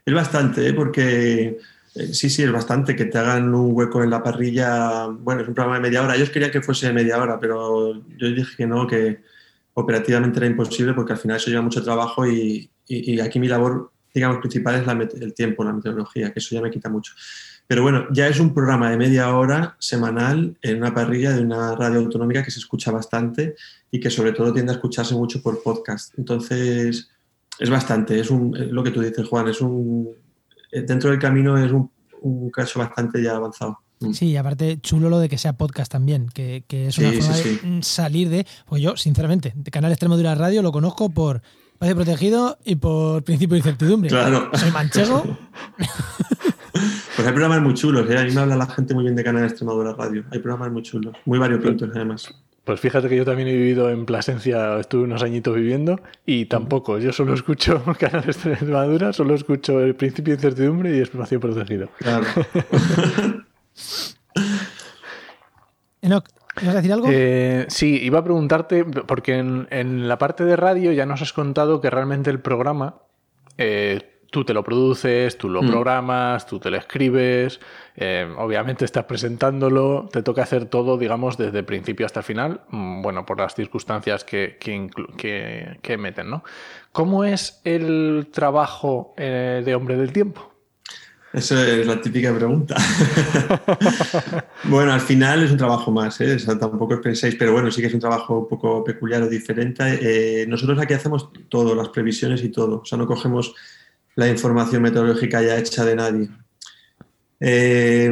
[0.05, 0.73] Es bastante, ¿eh?
[0.73, 1.59] porque
[1.93, 5.05] eh, sí, sí, es bastante que te hagan un hueco en la parrilla.
[5.07, 6.15] Bueno, es un programa de media hora.
[6.15, 9.21] Ellos querían que fuese de media hora, pero yo dije que no, que
[9.73, 13.91] operativamente era imposible porque al final eso lleva mucho trabajo y, y, aquí mi labor,
[14.13, 17.13] digamos, principal es el tiempo, la meteorología, que eso ya me quita mucho.
[17.67, 21.75] Pero bueno, ya es un programa de media hora semanal en una parrilla de una
[21.75, 23.55] radio autonómica que se escucha bastante
[23.89, 26.13] y que sobre todo tiende a escucharse mucho por podcast.
[26.17, 27.09] Entonces,
[27.59, 30.09] es bastante, es un, lo que tú dices, Juan, es un,
[30.71, 31.89] dentro del camino es un,
[32.21, 33.79] un caso bastante ya avanzado.
[34.01, 34.13] Mm.
[34.13, 37.83] Sí, y aparte chulo lo de que sea podcast también, que, es una forma de
[37.83, 41.41] salir de, pues yo, sinceramente, de Canal Extremadura Radio lo conozco por
[41.81, 44.09] Espacio Protegido y por Principio de Incertidumbre.
[44.11, 44.51] Claro.
[44.53, 45.23] Soy manchego.
[47.15, 48.19] pues hay programas muy chulos, ¿eh?
[48.19, 50.23] a mí me habla la gente muy bien de Canal Extremadura Radio.
[50.29, 52.31] Hay programas muy chulos, muy variopintos además.
[52.65, 56.99] Pues fíjate que yo también he vivido en Plasencia, estuve unos añitos viviendo y tampoco,
[56.99, 61.89] yo solo escucho Canal Extremadura, solo escucho el Principio de Incertidumbre y Espacio Protegido.
[61.97, 62.27] Claro.
[66.03, 67.07] Enoch, a decir algo?
[67.09, 71.81] Eh, sí, iba a preguntarte, porque en, la parte de radio ya nos has contado
[71.81, 72.95] que realmente el programa,
[73.57, 77.59] eh, tú te lo produces, tú lo programas, tú te lo escribes,
[77.97, 83.01] eh, obviamente estás presentándolo, te toca hacer todo, digamos, desde principio hasta el final, mm,
[83.01, 86.43] bueno, por las circunstancias que, que, que, meten, ¿no?
[86.93, 90.50] ¿Cómo es el trabajo eh, de hombre del tiempo?
[91.33, 92.75] Esa es la típica pregunta.
[94.65, 96.37] bueno, al final es un trabajo más, ¿eh?
[96.59, 99.83] tampoco os penséis, pero bueno, sí que es un trabajo un poco peculiar o diferente.
[100.01, 102.81] Eh, nosotros aquí hacemos todo, las previsiones y todo.
[102.81, 103.55] O sea, no cogemos
[104.15, 106.29] la información meteorológica ya hecha de nadie.
[107.39, 108.11] Eh,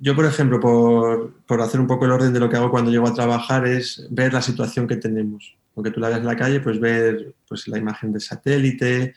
[0.00, 2.90] yo, por ejemplo, por, por, hacer un poco el orden de lo que hago cuando
[2.90, 5.56] llego a trabajar, es ver la situación que tenemos.
[5.76, 9.14] Aunque tú la veas en la calle, pues ver pues, la imagen del satélite,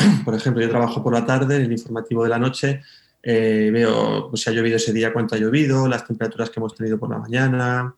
[0.24, 2.82] por ejemplo, yo trabajo por la tarde, en el informativo de la noche,
[3.22, 6.98] eh, veo si ha llovido ese día, cuánto ha llovido, las temperaturas que hemos tenido
[6.98, 7.94] por la mañana,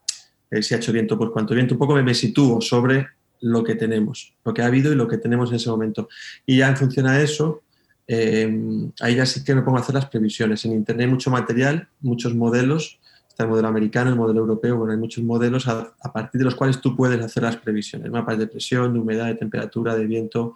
[0.50, 1.74] eh, si ha hecho viento, pues cuánto viento.
[1.74, 3.08] Un poco me, sitúo sobre
[3.40, 6.08] lo que tenemos, lo que ha habido y lo que tenemos en ese momento.
[6.46, 7.62] Y ya en función a eso,
[8.06, 10.64] eh, ahí ya sí que me pongo a hacer las previsiones.
[10.64, 12.98] En Internet hay mucho material, muchos modelos.
[13.28, 16.54] Está el modelo americano, el modelo europeo, bueno, hay muchos modelos a partir de los
[16.54, 18.10] cuales tú puedes hacer las previsiones.
[18.10, 20.54] Mapas de presión, de humedad, de temperatura, de viento,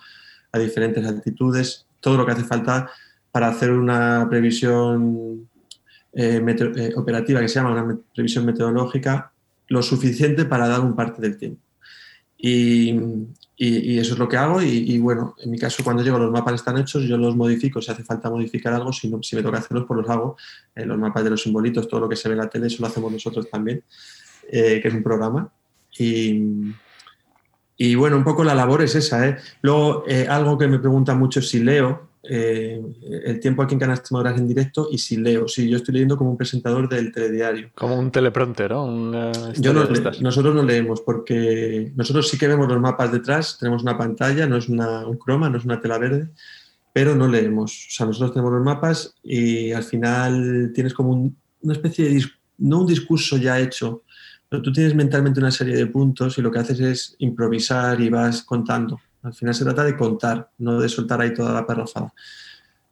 [0.53, 2.91] a diferentes altitudes, todo lo que hace falta
[3.31, 5.49] para hacer una previsión
[6.13, 9.33] eh, eh, operativa que se llama una previsión meteorológica,
[9.69, 11.61] lo suficiente para dar un parte del tiempo.
[12.39, 12.99] Y,
[13.59, 16.79] eso es lo que hago y, bueno, en mi caso cuando llego los mapas están
[16.79, 20.01] hechos, yo los modifico, si hace falta modificar algo, si, si me toca hacerlos, pues
[20.01, 20.37] los hago.
[20.75, 22.79] Eh, los mapas de los simbolitos, todo lo que se ve en la tele, eso
[22.81, 23.83] lo hacemos nosotros también,
[24.51, 25.51] que es un programa.
[25.99, 26.73] Y,
[27.79, 29.29] y bueno, un poco la labor es esa.
[29.29, 29.37] ¿eh?
[29.63, 32.83] Luego, eh, algo que me pregunta mucho es si leo eh,
[33.25, 35.47] el tiempo aquí en Extremadura en directo y si leo.
[35.47, 37.71] Sí, yo estoy leyendo como un presentador del telediario.
[37.75, 39.33] Como un teleprompter, ¿no?
[39.57, 39.87] yo no,
[40.21, 44.57] nosotros no leemos porque nosotros sí que vemos los mapas detrás, tenemos una pantalla, no
[44.57, 46.29] es una, un croma, no es una tela verde,
[46.93, 47.73] pero no leemos.
[47.73, 52.25] O sea, nosotros tenemos los mapas y al final tienes como una especie de,
[52.59, 54.03] no un discurso ya hecho,
[54.49, 58.09] pero tú tienes mentalmente una serie de puntos y lo que haces es improvisar y
[58.09, 59.01] vas contando.
[59.23, 62.13] Al final se trata de contar, no de soltar ahí toda la parrafada.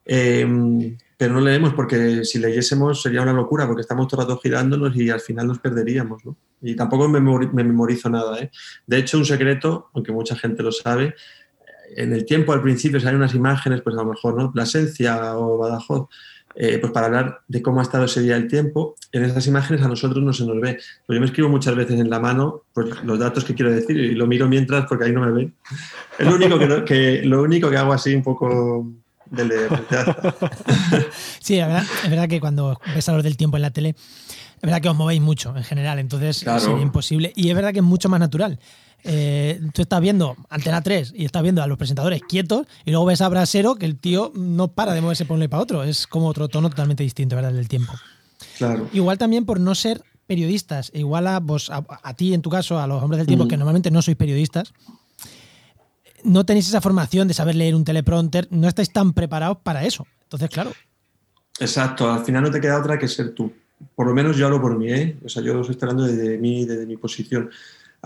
[0.04, 4.40] Em, pero no leemos porque si leyésemos sería una locura porque estamos todo el rato
[4.40, 6.24] girándonos y al final nos perderíamos.
[6.24, 6.36] ¿no?
[6.60, 8.38] Y tampoco me, memorizo nada.
[8.40, 8.50] ¿eh?
[8.86, 11.14] De hecho, un secreto, aunque mucha gente lo sabe,
[11.96, 14.52] en el tiempo al principio salen unas imágenes, pues a lo mejor, ¿no?
[14.52, 16.08] Plasencia o Badajoz.
[16.56, 19.82] Eh, pues para hablar de cómo ha estado ese día el tiempo, en esas imágenes
[19.82, 20.78] a nosotros no se nos ve.
[21.06, 23.96] Pues yo me escribo muchas veces en la mano pues, los datos que quiero decir
[23.96, 25.54] y lo miro mientras porque ahí no me ven.
[26.18, 28.86] Es lo único que, lo único que hago así un poco
[29.26, 29.68] de leer.
[31.40, 33.88] sí, la verdad, es verdad que cuando ves a los del tiempo en la tele,
[33.88, 37.32] es verdad que os movéis mucho en general, entonces es imposible.
[37.34, 38.60] Y es verdad que es mucho más natural.
[39.06, 43.04] Eh, tú estás viendo Antena 3 y estás viendo a los presentadores quietos y luego
[43.04, 45.84] ves a Brasero que el tío no para de moverse por un lado para otro.
[45.84, 47.52] Es como otro tono totalmente distinto, ¿verdad?
[47.52, 47.92] Del tiempo.
[48.56, 48.88] Claro.
[48.92, 52.86] Igual también por no ser periodistas, igual a vos, a, ti en tu caso, a
[52.86, 54.72] los hombres del tiempo, que normalmente no sois periodistas,
[56.22, 60.06] no tenéis esa formación de saber leer un teleprompter, no estáis tan preparados para eso.
[60.22, 60.72] Entonces, claro.
[61.60, 63.52] Exacto, al final no te queda otra que ser tú.
[63.94, 65.16] Por lo menos yo hablo por mí, ¿eh?
[65.24, 67.50] O sea, yo lo estoy esperando desde mí, desde mi posición.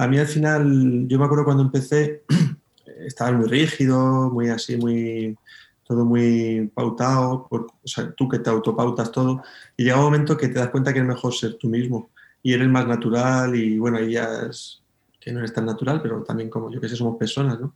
[0.00, 2.22] A mí al final, yo me acuerdo cuando empecé,
[3.04, 5.36] estaba muy rígido, muy así, muy
[5.82, 9.42] todo muy pautado, o sea, tú que te autopautas todo,
[9.76, 12.10] y llega un momento que te das cuenta que es mejor ser tú mismo
[12.42, 14.82] y eres más natural y bueno, ahí ya es
[15.18, 17.74] que no eres tan natural, pero también como yo que sé, somos personas, ¿no?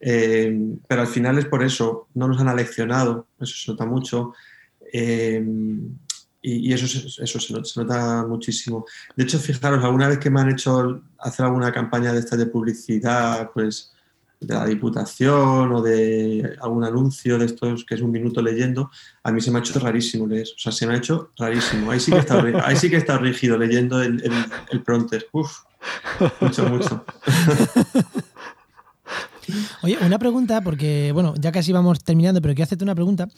[0.00, 4.32] Eh, pero al final es por eso, no nos han aleccionado, eso se nota mucho.
[4.92, 5.44] Eh,
[6.42, 6.86] y, eso,
[7.22, 8.86] eso se, nota, muchísimo.
[9.14, 12.46] De hecho, fijaros, alguna vez que me han hecho hacer alguna campaña de esta de
[12.46, 13.92] publicidad, pues
[14.40, 18.90] de la Diputación o de algún anuncio de estos que es un minuto leyendo,
[19.22, 20.46] a mí se me ha hecho rarísimo leer.
[20.56, 21.90] O sea, se me ha hecho rarísimo.
[21.90, 24.32] Ahí sí que está, ahí sí que está rígido leyendo el, el,
[24.70, 24.82] el.
[25.32, 25.58] Uf,
[26.40, 27.04] mucho, mucho.
[29.82, 33.28] Oye, una pregunta, porque, bueno, ya casi vamos terminando, pero quiero hacerte una pregunta,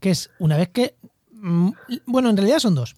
[0.00, 0.96] que es, una vez que
[2.06, 2.94] bueno, en realidad son dos.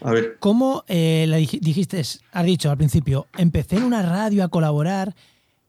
[0.00, 0.36] A ver.
[0.38, 1.26] ¿Cómo eh,
[1.60, 5.14] dijiste, has dicho al principio, empecé en una radio a colaborar?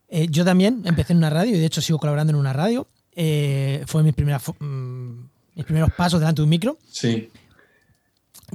[0.08, 2.88] Eh, yo también empecé en una radio y de hecho sigo colaborando en una radio.
[3.12, 5.12] Eh, fue mis, primeras, mm,
[5.56, 6.78] mis primeros pasos delante de un micro.
[6.90, 7.30] Sí.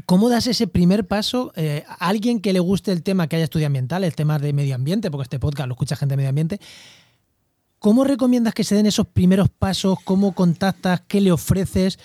[0.06, 3.66] ¿Cómo das ese primer paso a alguien que le guste el tema que haya estudiado
[3.66, 6.60] ambiental, el tema de medio ambiente, porque este podcast lo escucha gente de medio ambiente?
[7.80, 9.98] ¿Cómo recomiendas que se den esos primeros pasos?
[10.04, 11.02] ¿Cómo contactas?
[11.08, 11.98] ¿Qué le ofreces?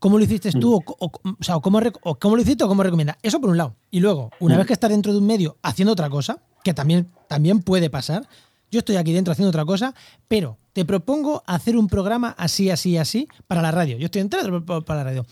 [0.00, 0.80] ¿Cómo lo hiciste tú?
[0.80, 1.28] Mm.
[1.38, 3.16] O, sea, ¿cómo, lo hiciste o cómo recomiendas?
[3.22, 3.76] Eso por un lado.
[3.90, 4.58] Y luego, una mm.
[4.58, 8.26] vez que estás dentro de un medio haciendo otra cosa, que también, también puede pasar,
[8.70, 9.94] yo estoy aquí dentro haciendo otra cosa,
[10.26, 13.98] pero te propongo hacer un programa así, así, así para la radio.
[13.98, 15.26] Yo estoy dentro para la radio.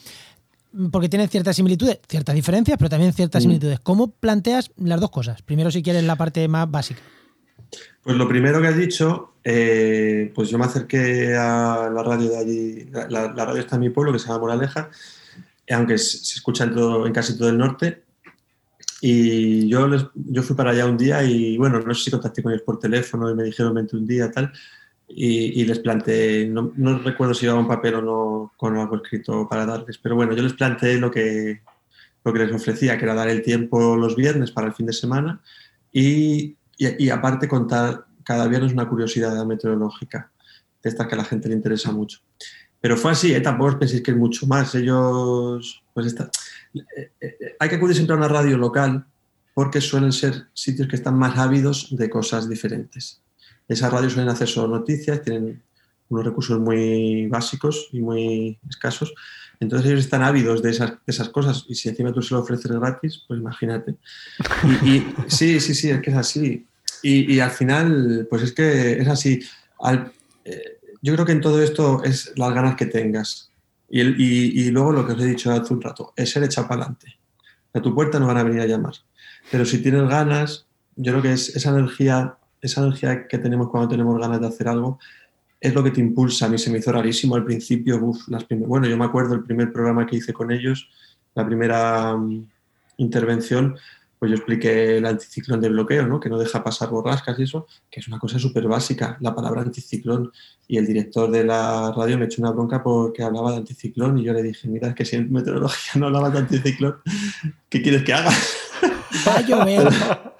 [0.92, 3.44] Porque tienen ciertas similitudes, ciertas diferencias, pero también ciertas mm.
[3.44, 3.80] similitudes.
[3.80, 5.40] ¿Cómo planteas las dos cosas?
[5.40, 7.00] Primero, si quieres, la parte más básica.
[8.02, 12.38] Pues lo primero que has dicho, eh, pues yo me acerqué a la radio de
[12.38, 14.90] allí, la, radio está en mi pueblo, que se llama Moraleja,
[15.70, 18.02] aunque se escucha en, casi todo el norte,
[19.00, 22.52] y yo, yo fui para allá un día y bueno, no sé si contacté con
[22.52, 24.52] ellos por teléfono y me dijeron vente un día tal,
[25.08, 29.64] y, les planteé, no, recuerdo si llevaba un papel o no con algo escrito para
[29.64, 31.62] darles, pero bueno, yo les planteé lo que,
[32.24, 34.92] lo que les ofrecía, que era dar el tiempo los viernes para el fin de
[34.92, 35.40] semana
[35.92, 40.30] y, y, aparte contar cada viernes una curiosidad meteorológica,
[40.82, 42.20] de estas que a la gente le interesa mucho.
[42.80, 43.40] Pero fue así, ¿eh?
[43.40, 44.74] tampoco os penséis que es mucho más.
[44.76, 46.30] Ellos, pues está,
[46.74, 49.04] eh, eh, hay que acudir siempre a una radio local
[49.54, 53.20] porque suelen ser sitios que están más ávidos de cosas diferentes.
[53.66, 55.60] Esas radios suelen hacer solo noticias, tienen
[56.08, 59.12] unos recursos muy básicos y muy escasos.
[59.60, 62.70] Entonces ellos están ávidos de esas, esas cosas y si encima tú se lo ofreces
[62.70, 63.96] gratis, pues imagínate.
[64.84, 66.67] Y, sí, sí, sí, es que es así.
[67.02, 69.40] Y, al final, pues es que es así.
[70.44, 73.50] Eh, yo creo que en todo esto es las ganas que tengas.
[73.88, 76.82] Y, y, luego lo que os he dicho hace un rato, es ser echado para
[76.82, 77.18] adelante.
[77.72, 78.94] A tu puerta no van a venir a llamar.
[79.50, 83.88] Pero si tienes ganas, yo creo que es esa energía, esa energía que tenemos cuando
[83.88, 84.98] tenemos ganas de hacer algo,
[85.60, 86.46] es lo que te impulsa.
[86.46, 88.12] A mí se me hizo rarísimo al principio.
[88.28, 90.88] las bueno, yo me acuerdo el primer programa que hice con ellos,
[91.34, 92.46] la primera mm,
[92.98, 93.76] intervención,
[94.18, 96.18] pues yo expliqué el anticiclón de bloqueo, ¿no?
[96.18, 99.62] que no deja pasar borrascas y eso, que es una cosa súper básica, la palabra
[99.62, 100.32] anticiclón.
[100.66, 104.24] Y el director de la radio me echó una bronca porque hablaba de anticiclón y
[104.24, 106.96] yo le dije, mira, es que si en meteorología no hablaba de anticiclón,
[107.68, 108.30] ¿qué quieres que haga?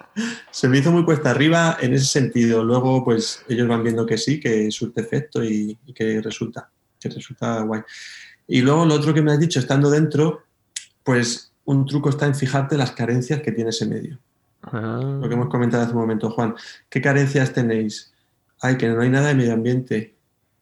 [0.50, 2.64] Se me hizo muy cuesta arriba en ese sentido.
[2.64, 6.68] Luego, pues ellos van viendo que sí, que surte efecto y, y que resulta,
[6.98, 7.82] que resulta guay.
[8.48, 10.42] Y luego lo otro que me has dicho, estando dentro,
[11.04, 14.18] pues un truco está en fijarte las carencias que tiene ese medio.
[14.62, 15.18] Ah.
[15.20, 16.54] Lo que hemos comentado hace un momento, Juan.
[16.88, 18.10] ¿Qué carencias tenéis?
[18.62, 20.14] Hay que no hay nada de medio ambiente.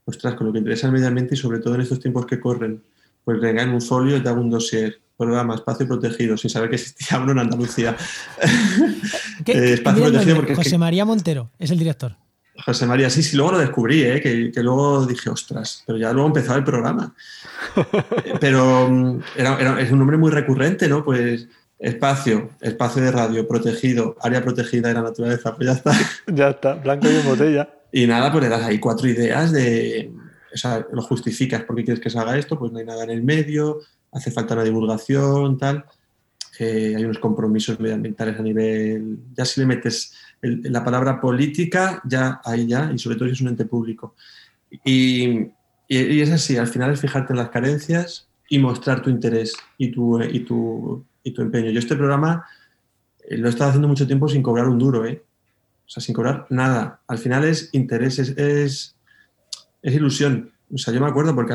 [0.05, 2.41] Ostras, con lo que interesa el medio ambiente y sobre todo en estos tiempos que
[2.41, 2.83] corren,
[3.25, 5.01] pues venga en un folio y te hago un dossier.
[5.17, 7.97] Programa Espacio Protegido, sin saber que existía uno en Andalucía.
[9.45, 12.17] ¿Qué, eh, espacio Protegido porque José María Montero es el director.
[12.65, 14.21] José María, sí, sí, luego lo descubrí, ¿eh?
[14.21, 17.15] que, que, luego dije, ostras, pero ya luego empezaba el programa.
[18.41, 21.05] pero mm, era, es un nombre muy recurrente, ¿no?
[21.05, 21.49] Pues
[21.79, 25.93] espacio, espacio de radio, protegido, área protegida de la naturaleza, pues ya está.
[26.27, 27.69] Ya está, blanco y en botella.
[27.93, 30.11] Y nada, pues le das ahí cuatro ideas de,
[30.53, 33.11] o sea, lo justificas porque quieres que se haga esto, pues no hay nada en
[33.11, 33.81] el medio,
[34.13, 35.85] hace falta una divulgación, tal.
[36.59, 42.41] Eh, hay unos compromisos medioambientales a nivel, ya si le metes la palabra política, ya
[42.45, 44.15] ahí ya, y sobre todo si es un ente público.
[44.85, 45.49] Y,
[45.89, 49.91] y, es así, al final es fijarte en las carencias y mostrar tu interés y
[49.91, 51.71] tu, y tu, y tu empeño.
[51.71, 52.45] Yo este programa
[53.29, 55.23] eh, lo he estado haciendo mucho tiempo sin cobrar un duro, ¿eh?
[55.87, 57.01] O sea, sin cobrar nada.
[57.07, 58.97] Al final es interés, es, es,
[59.83, 60.53] ilusión.
[60.73, 61.55] O sea, yo me acuerdo porque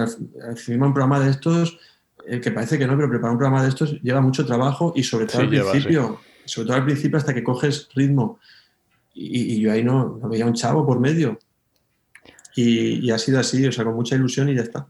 [0.56, 1.78] final un programa de estos,
[2.26, 5.04] el que parece que no, pero preparar un programa de estos lleva mucho trabajo y
[5.04, 8.40] sobre todo al principio, sobre todo al principio hasta que coges ritmo.
[9.14, 11.40] Y, yo ahí no, no, veía un chavo por medio.
[12.56, 14.88] Y, ha sido así, o sea, con mucha ilusión y ya está.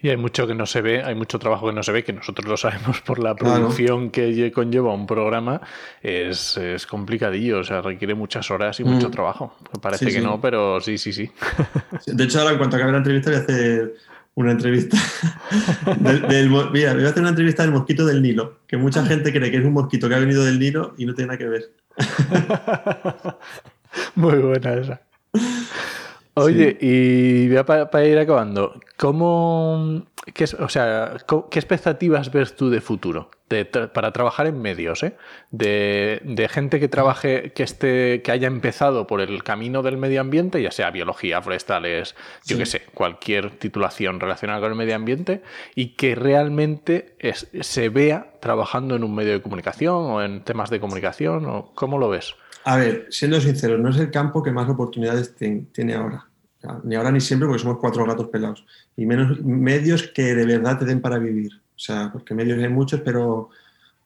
[0.00, 2.12] Y hay mucho que no se ve, hay mucho trabajo que no se ve, que
[2.12, 5.60] nosotros lo sabemos por la producción que conlleva un programa,
[6.02, 9.12] es, es, complicadillo, o sea, requiere muchas horas y mucho mm.
[9.12, 9.56] trabajo.
[9.80, 11.30] Parece que no, pero sí, sí, sí.
[12.06, 13.94] De hecho, ahora en cuanto acabe la entrevista voy a hacer
[14.36, 14.98] una entrevista
[16.00, 19.06] del, mira, voy a hacer una entrevista del mosquito del Nilo, que mucha ah.
[19.06, 21.38] gente cree que es un mosquito que ha venido del Nilo y no tiene nada
[21.38, 21.72] que ver.
[24.14, 25.00] Muy buena esa.
[26.34, 31.16] Oye, y ya para, ir acabando, ¿cómo, qué, o sea,
[31.50, 33.30] ¿qué expectativas ves tú de futuro
[33.92, 35.04] para trabajar en medios?
[35.04, 35.16] Eh?
[35.52, 40.60] De, gente que trabaje, que esté, que haya empezado por el camino del medio ambiente,
[40.60, 45.40] ya sea biología, forestales, yo qué sé, cualquier titulación relacionada con el medio ambiente,
[45.76, 50.80] y que realmente se vea trabajando en un medio de comunicación o en temas de
[50.80, 52.34] comunicación, o ¿cómo lo ves?
[52.64, 56.26] A ver, siendo sincero, no es el campo que más oportunidades tiene ahora.
[56.84, 58.64] ni ahora ni siempre porque somos cuatro gatos pelados.
[58.96, 61.52] Y menos medios que de verdad te den para vivir.
[61.54, 63.50] O sea, porque medios hay muchos, pero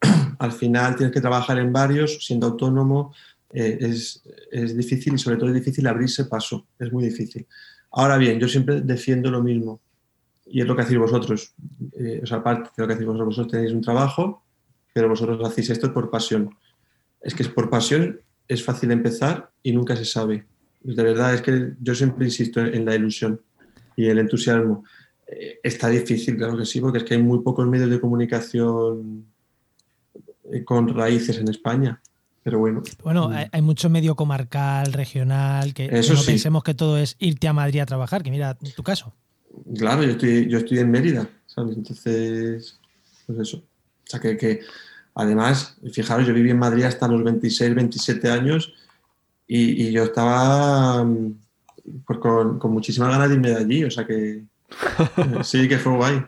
[0.41, 3.15] al final tienes que trabajar en varios, siendo autónomo,
[3.53, 6.67] eh, es, es, difícil y sobre todo es difícil abrirse paso.
[6.81, 7.47] Es muy difícil.
[7.93, 9.81] Ahora bien, yo siempre defiendo lo mismo.
[10.47, 11.55] Y es lo que hacéis vosotros.
[11.97, 14.43] Eh, o sea, aparte de lo que hacéis vosotros, vosotros tenéis un trabajo,
[14.93, 16.57] pero vosotros hacéis esto por pasión.
[17.21, 20.47] Es que es por pasión es fácil empezar y nunca se sabe.
[20.83, 23.41] De verdad, es que yo siempre insisto en la ilusión
[23.97, 24.85] y el entusiasmo.
[25.27, 29.27] Eh, está difícil, claro que sí, porque es que hay muy pocos medios de comunicación
[30.53, 32.01] eh, con raíces en España.
[32.43, 32.83] Pero bueno.
[33.03, 33.35] Bueno, mm.
[33.53, 36.33] hay, mucho medio comarcal, regional, que, Eso no sí.
[36.33, 39.13] pensemos que todo es irte a Madrid a trabajar, que mira tu caso.
[39.77, 41.77] Claro, yo estoy, yo estoy en Mérida, ¿sabes?
[41.77, 42.79] Entonces,
[43.27, 43.59] pues eso.
[43.59, 44.61] O sea, que, que
[45.19, 48.73] además, fijaros, yo viví en Madrid hasta los 26, 27 años
[49.47, 51.35] y, y yo estaba mm,
[52.07, 54.45] pues, con, con muchísimas ganas de irme de allí, o sea que
[55.45, 56.23] sí, que fue guay.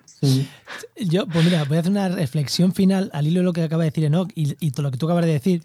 [0.99, 3.83] Yo, pues mira, voy a hacer una reflexión final al hilo de lo que acaba
[3.85, 5.63] de decir Enoch y, y todo lo que tú acabas de decir.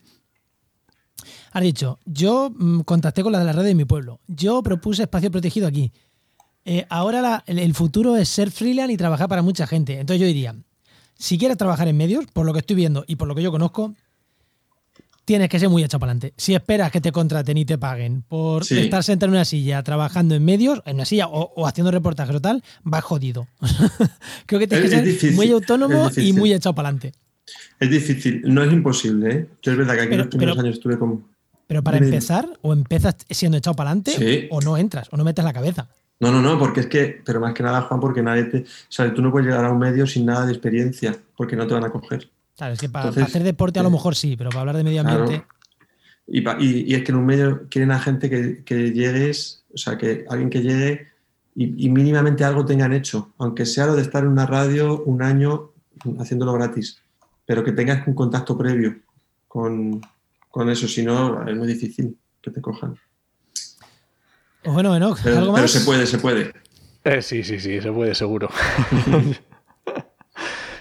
[1.54, 4.20] Has dicho, yo mm, contacté con la de la red de mi pueblo.
[4.28, 5.92] Yo propuse espacio protegido aquí.
[6.66, 9.94] Eh, ahora la- el, el futuro es ser freelance y trabajar para mucha gente.
[10.00, 10.56] Entonces yo diría,
[11.18, 13.52] si quieres trabajar en medios, por lo que estoy viendo y por lo que yo
[13.52, 13.94] conozco,
[15.26, 16.34] tienes que ser muy echado para adelante.
[16.38, 18.78] Si esperas que te contraten y te paguen por Sí.
[18.80, 22.36] estar sentado en una silla trabajando en medios, en una silla o, o haciendo reportajes
[22.36, 23.48] o tal, vas jodido.
[24.46, 27.14] Creo que tienes Es- que ser difícil, muy autónomo y muy echado para adelante.
[27.80, 29.48] Es difícil, no es imposible, ¿eh?
[29.62, 31.26] Yo es verdad que aquí Pero- los primeros pero- años estuve con...
[31.68, 34.48] Pero para empezar, o empiezas siendo echado para adelante Sí.
[34.52, 35.88] o no entras, o no metes la cabeza.
[36.20, 38.60] No, no, no, porque es que, pero más que nada, Juan, porque nadie te...
[38.60, 41.68] O sea, tú no puedes llegar a un medio sin nada de experiencia, porque no
[41.68, 42.30] te van a coger.
[42.56, 44.78] Claro, es que para, Entonces, hacer deporte a lo eh, mejor sí, pero para hablar
[44.78, 45.24] de medio Claro.
[45.24, 45.46] ambiente.
[46.28, 49.64] Y, pa- y- y es que en un medio quieren a gente que, que llegues,
[49.74, 51.08] o sea, que alguien que llegue
[51.54, 55.22] y, y mínimamente algo tengan hecho, aunque sea lo de estar en una radio un
[55.22, 55.72] año
[56.20, 57.00] haciéndolo gratis,
[57.46, 58.96] pero que tengas un contacto previo
[59.48, 60.02] con,
[60.50, 62.96] con eso, si no, es muy difícil que te cojan.
[64.66, 65.72] Pues bueno, Enoch, Pero, ¿algo pero más?
[65.72, 66.52] se puede, se puede.
[67.04, 68.50] Eh, sí, sí, sí, se puede, seguro.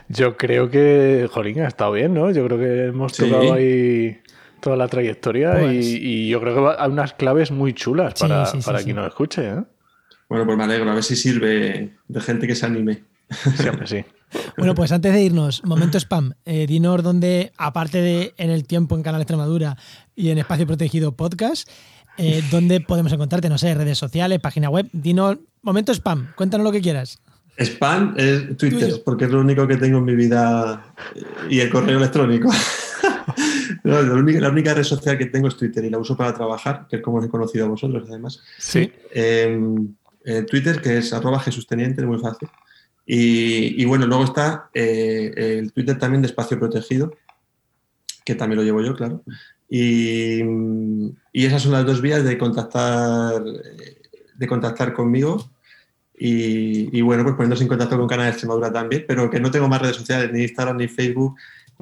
[0.08, 2.30] Yo creo que, Jolín, ha estado bien, ¿no?
[2.30, 3.24] Yo creo que hemos Sí.
[3.28, 4.18] tocado ahí
[4.60, 8.22] toda la trayectoria Pues- y, y yo creo que hay unas claves muy chulas Sí,
[8.26, 8.84] para, sí, para sí.
[8.84, 9.62] quien nos escuche, ¿eh?
[10.28, 13.04] Bueno, pues me alegro, a ver si sirve de gente que se anime.
[13.56, 14.04] Siempre sí.
[14.58, 16.32] Bueno, pues antes de irnos, momento spam.
[16.44, 19.76] Eh, dinos dónde, aparte de en el tiempo en Canal Extremadura
[20.16, 21.68] y en Espacio Protegido Podcast,
[22.18, 24.88] eh, dónde podemos encontrarte, no sé, redes sociales, página web.
[24.92, 27.18] Dinos, momento spam, cuéntanos lo que quieras.
[27.56, 29.04] Spam es Twitter, Tuyo.
[29.04, 32.50] porque es lo único que tengo en mi vida eh, y el correo electrónico.
[33.82, 36.34] No, la, única, la única red social que tengo es Twitter y la uso para
[36.34, 38.40] trabajar, que es como os he conocido a vosotros además.
[38.58, 38.90] Sí.
[39.12, 39.58] Eh,
[40.24, 42.48] eh, Twitter, que es arroba Jesús Teniente, es muy fácil.
[43.06, 47.12] Y, y bueno, luego está eh, el Twitter también de Espacio Protegido,
[48.24, 49.22] que también lo llevo yo, claro.
[49.76, 50.40] Y,
[51.32, 55.50] y esas son las dos vías de contactar, de contactar conmigo.
[56.16, 59.50] Y, y bueno, pues poniéndose en contacto con Canal de Extremadura también, pero que no
[59.50, 61.34] tengo más redes sociales, ni Instagram, ni Facebook,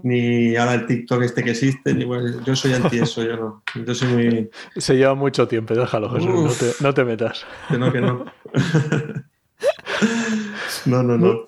[0.03, 3.63] ni ahora el TikTok este que existe, ni bueno, yo soy anti eso, yo no.
[3.85, 4.51] Yo soy muy...
[4.79, 7.45] Se lleva mucho tiempo, déjalo, Jesús, no te, no te metas.
[7.69, 8.25] Que no, que no.
[10.87, 11.45] no, no, no.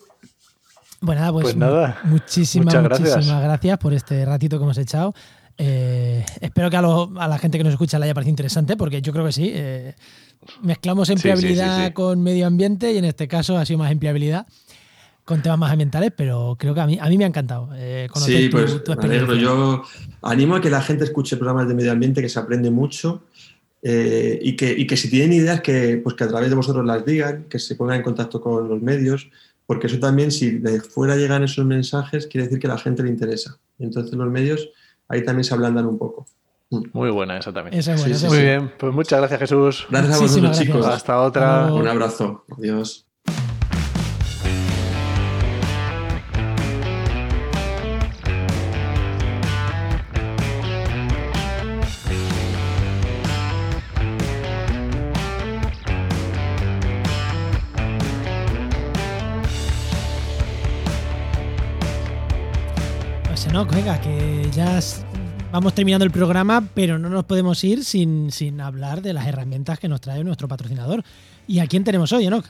[1.00, 3.16] Bueno, nada, pues, Pues nada, muchísimas, gracias.
[3.16, 5.14] muchísimas gracias por este ratito que hemos echado.
[5.58, 8.76] Eh, espero que a, lo- a la gente que nos escucha le haya parecido interesante,
[8.76, 9.50] porque yo creo que sí.
[9.54, 9.94] eh,
[10.62, 11.92] mezclamos Sí, sí, sí, empleabilidad sí.
[11.92, 14.46] con medio ambiente y en este caso ha sido más empleabilidad
[15.24, 18.08] con temas más ambientales, pero creo que a mí, a mí me ha encantado eh,
[18.12, 19.24] conocer Sí, tu, pues tu me alegro.
[19.32, 19.42] experiencia.
[19.42, 19.82] Yo
[20.22, 23.22] animo a que la gente escuche programas de medio ambiente, que se aprende mucho
[23.82, 26.84] eh, y, que, y que si tienen ideas, que, pues que a través de vosotros
[26.84, 29.30] las digan, que se pongan en contacto con los medios,
[29.66, 33.02] porque eso también, si de fuera llegan esos mensajes, quiere decir que a la gente
[33.02, 33.58] le interesa.
[33.78, 34.68] Entonces los medios
[35.08, 36.26] ahí también se ablandan un poco.
[36.92, 37.78] Muy buena esa también.
[37.78, 39.86] Esa es buena, Sí, esa es sí, Muy bien, pues muchas gracias, Jesús.
[39.90, 40.66] Gracias a vosotros, gracias.
[40.66, 40.86] chicos.
[40.86, 41.72] Hasta otra.
[41.72, 42.44] Un abrazo.
[42.58, 43.06] Adiós.
[63.28, 64.23] Pues no, venga, que
[64.54, 64.78] ya
[65.50, 69.80] vamos terminando el programa, pero no nos podemos ir sin, sin hablar de las herramientas
[69.80, 71.02] que nos trae nuestro patrocinador.
[71.48, 72.44] ¿Y a quién tenemos hoy, Enoch?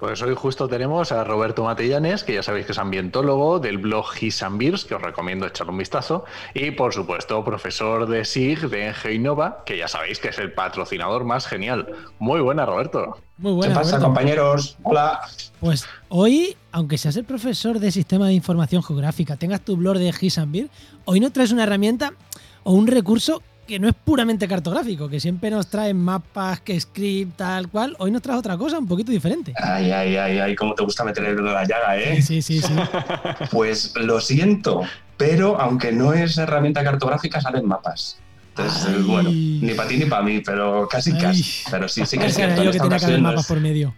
[0.00, 4.06] Pues hoy justo tenemos a Roberto Matellanes, que ya sabéis que es ambientólogo del blog
[4.18, 6.24] His and Beers, que os recomiendo echarle un vistazo,
[6.54, 10.54] y por supuesto profesor de SIG de Engie Innova, que ya sabéis que es el
[10.54, 11.86] patrocinador más genial.
[12.18, 13.18] Muy buena, Roberto.
[13.36, 13.74] Muy ¿Qué buena.
[13.74, 14.06] pasa, Roberto.
[14.06, 14.78] compañeros?
[14.84, 15.20] Hola.
[15.60, 20.14] Pues hoy, aunque seas el profesor de Sistema de Información Geográfica, tengas tu blog de
[20.14, 20.70] Gisambir,
[21.04, 22.14] hoy nos traes una herramienta
[22.62, 27.36] o un recurso que no es puramente cartográfico, que siempre nos traen mapas, que script,
[27.36, 27.94] tal cual.
[28.00, 29.54] Hoy nos traes otra cosa un poquito diferente.
[29.56, 32.20] Ay, ay, ay, ay, cómo te gusta meter el dedo en la llaga, ¿eh?
[32.20, 32.72] Sí, sí, sí.
[33.52, 34.82] Pues lo siento,
[35.16, 38.18] pero aunque no es herramienta cartográfica, salen mapas.
[38.48, 39.02] Entonces, Ay.
[39.04, 41.18] bueno, ni para ti ni para mí, pero casi Ay.
[41.20, 41.44] casi.
[41.70, 42.62] Pero sí, sí que es cierto.
[42.62, 43.94] en yo que haber no mapas es- por medio.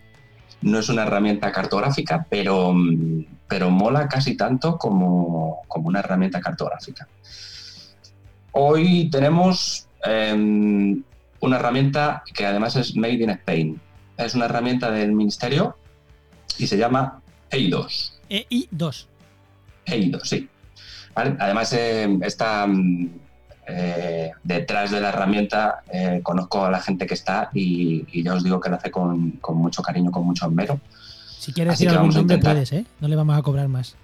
[0.60, 2.74] no es una herramienta cartográfica, pero,
[3.48, 7.08] pero mola casi tanto como, como una herramienta cartográfica.
[8.52, 11.02] Hoy tenemos em,
[11.40, 13.80] una herramienta que además es Made in Spain.
[14.16, 15.76] Es una herramienta del ministerio
[16.58, 18.12] y se llama EI2.
[18.30, 19.06] EI2.
[19.86, 20.48] EI2, sí.
[21.14, 21.36] ¿Vale?
[21.40, 23.08] Además, eh, está mm,
[23.68, 28.34] eh, detrás de la herramienta, eh, conozco a la gente que está y, y ya
[28.34, 30.78] os digo que lo hace con, con mucho cariño, con mucho esmero.
[31.38, 32.54] Si quieres Así decir que algún vamos a nombre, intentar.
[32.54, 32.84] puedes, ¿eh?
[33.00, 33.96] No le vamos a cobrar más.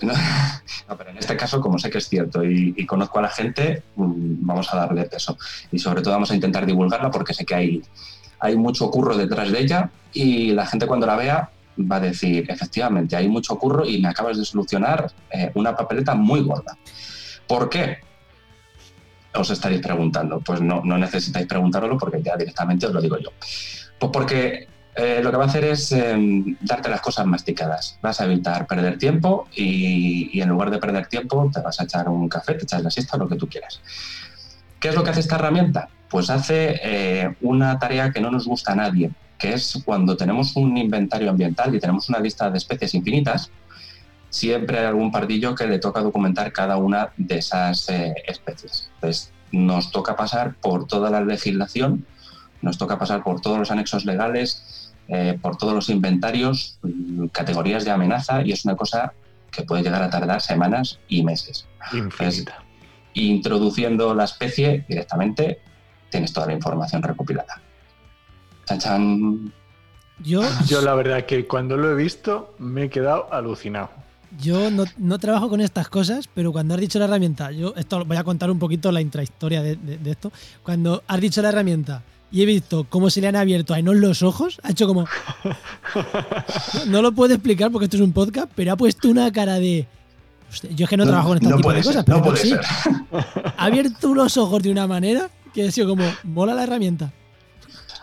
[0.88, 3.30] No, pero en este caso, como sé que es cierto y, y conozco a la
[3.30, 5.38] gente, mm, vamos a darle peso.
[5.72, 7.82] Y sobre todo vamos a intentar divulgarla porque sé que hay,
[8.40, 12.46] hay mucho curro detrás de ella y la gente cuando la vea va a decir,
[12.48, 16.76] efectivamente, hay mucho curro y me acabas de solucionar eh, una papeleta muy gorda.
[17.46, 17.98] ¿Por qué?
[19.34, 20.40] Os estaréis preguntando.
[20.40, 23.30] Pues no, no necesitáis preguntároslo porque ya directamente os lo digo yo.
[23.98, 26.16] Pues porque eh, lo que va a hacer es eh,
[26.60, 27.98] darte las cosas masticadas.
[28.02, 31.84] Vas a evitar perder tiempo y, y en lugar de perder tiempo te vas a
[31.84, 33.80] echar un café, te echas la siesta, lo que tú quieras.
[34.84, 35.88] ¿Qué es lo que hace esta herramienta?
[36.10, 40.54] Pues hace eh, una tarea que no nos gusta a nadie, que es cuando tenemos
[40.56, 43.50] un inventario ambiental y tenemos una lista de especies infinitas,
[44.28, 48.90] siempre hay algún pardillo que le toca documentar cada una de esas eh, especies.
[48.96, 52.04] Entonces, nos toca pasar por toda la legislación,
[52.60, 57.84] nos toca pasar por todos los anexos legales, eh, por todos los inventarios, mm, categorías
[57.84, 59.12] de amenaza, y es una cosa
[59.50, 61.66] que puede llegar a tardar semanas y meses.
[61.92, 62.62] Infinita.
[63.14, 65.60] Introduciendo la especie directamente,
[66.10, 67.60] tienes toda la información recopilada.
[68.66, 69.52] Chan, chan.
[70.22, 73.90] Yo, Yo la verdad que cuando lo he visto me he quedado alucinado.
[74.40, 78.04] yo no, no trabajo con estas cosas, pero cuando has dicho la herramienta, yo esto
[78.04, 80.32] voy a contar un poquito la intrahistoria de, de- de esto.
[80.62, 82.02] Cuando has dicho la herramienta
[82.34, 85.06] y he visto cómo se le han abierto a Enos los ojos, ha hecho como.
[86.88, 89.86] No, lo puedo explicar porque esto es un podcast, pero ha puesto una cara de.
[90.70, 92.38] Yo es que no, trabajo con este no tipo de ser, cosas, pero no puede
[92.38, 92.60] sí, ser.
[93.56, 96.04] ha abierto los ojos de una manera que ha sido como.
[96.24, 97.12] Mola la herramienta.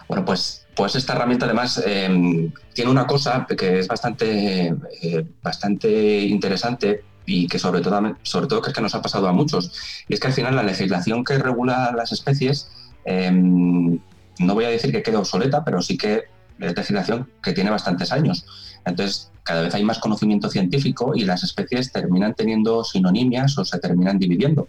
[0.08, 6.22] Bueno, pues, pues esta herramienta además eh, tiene una cosa que es bastante, eh, bastante
[6.22, 9.74] interesante y que sobre todo, sobre todo que es que nos ha pasado a muchos.
[10.08, 12.70] Y es que al final la legislación que regula las especies,
[13.04, 14.00] eh,
[14.40, 16.24] no voy a decir que quede obsoleta, pero sí que
[16.60, 18.46] es legislación que tiene bastantes años.
[18.86, 23.80] Entonces, cada vez hay más conocimiento científico y las especies terminan teniendo sinonimias o se
[23.80, 24.68] terminan dividiendo.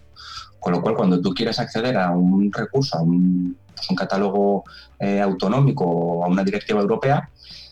[0.61, 4.65] Con lo cual, cuando tú quieres acceder a un recurso, a un, pues un catálogo
[4.99, 7.29] eh, autonómico o a una directiva europea,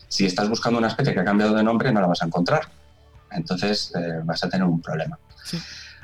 [0.07, 2.61] si estás buscando una especie que ha cambiado de nombre, no la vas a encontrar.
[3.31, 5.17] Entonces eh, vas a tener un problema.
[5.43, 5.57] Sí.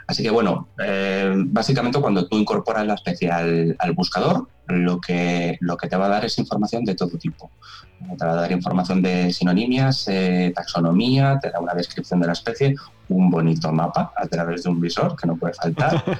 [0.08, 5.58] Así que bueno, eh, básicamente cuando tú incorporas la especie al, al buscador, lo que,
[5.60, 7.51] lo que te va a dar es información de todo tipo.
[8.18, 12.34] Te va a dar información de sinonimias, eh, taxonomía, te da una descripción de la
[12.34, 12.76] especie,
[13.10, 16.03] un bonito mapa a través de un visor, que no puede faltar.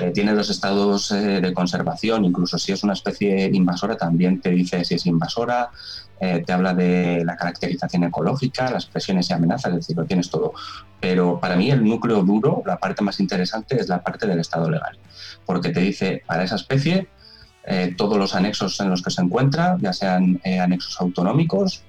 [0.00, 4.82] Eh, tiene los estados de conservación, incluso si es una especie invasora, también te dice
[4.82, 5.70] si es invasora,
[6.20, 10.30] eh, te habla de la caracterización ecológica, las presiones y amenazas, es decir, lo tienes
[10.30, 10.52] todo.
[11.00, 14.70] Pero para mí el núcleo duro, la parte más interesante, es la parte del estado
[14.70, 14.96] legal,
[15.44, 17.08] porque te dice para esa especie
[17.64, 21.84] eh, todos los anexos en los que se encuentra, ya sean eh, anexos autonómicos,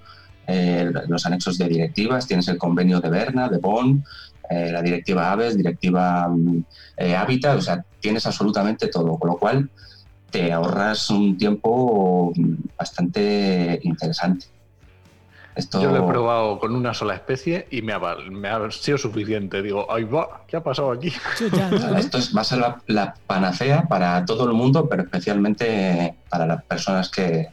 [1.07, 4.05] los anexos de directivas, tienes el convenio de Berna, de Bonn,
[4.47, 6.63] la directiva Aves, directiva mm,
[7.17, 9.71] Hábitat, o sea, tienes absolutamente todo, con lo cual
[10.36, 12.33] te ahorras un tiempo
[12.77, 14.47] bastante interesante.
[15.55, 18.69] Esto, Yo lo he probado con una sola especie y me ha, val- me ha
[18.71, 19.61] sido suficiente.
[19.61, 21.13] Digo, ahí va, ¿qué ha pasado aquí?
[21.97, 26.45] Esto es- va a ser la, la panacea para todo el mundo, pero especialmente para
[26.45, 27.47] las personas que,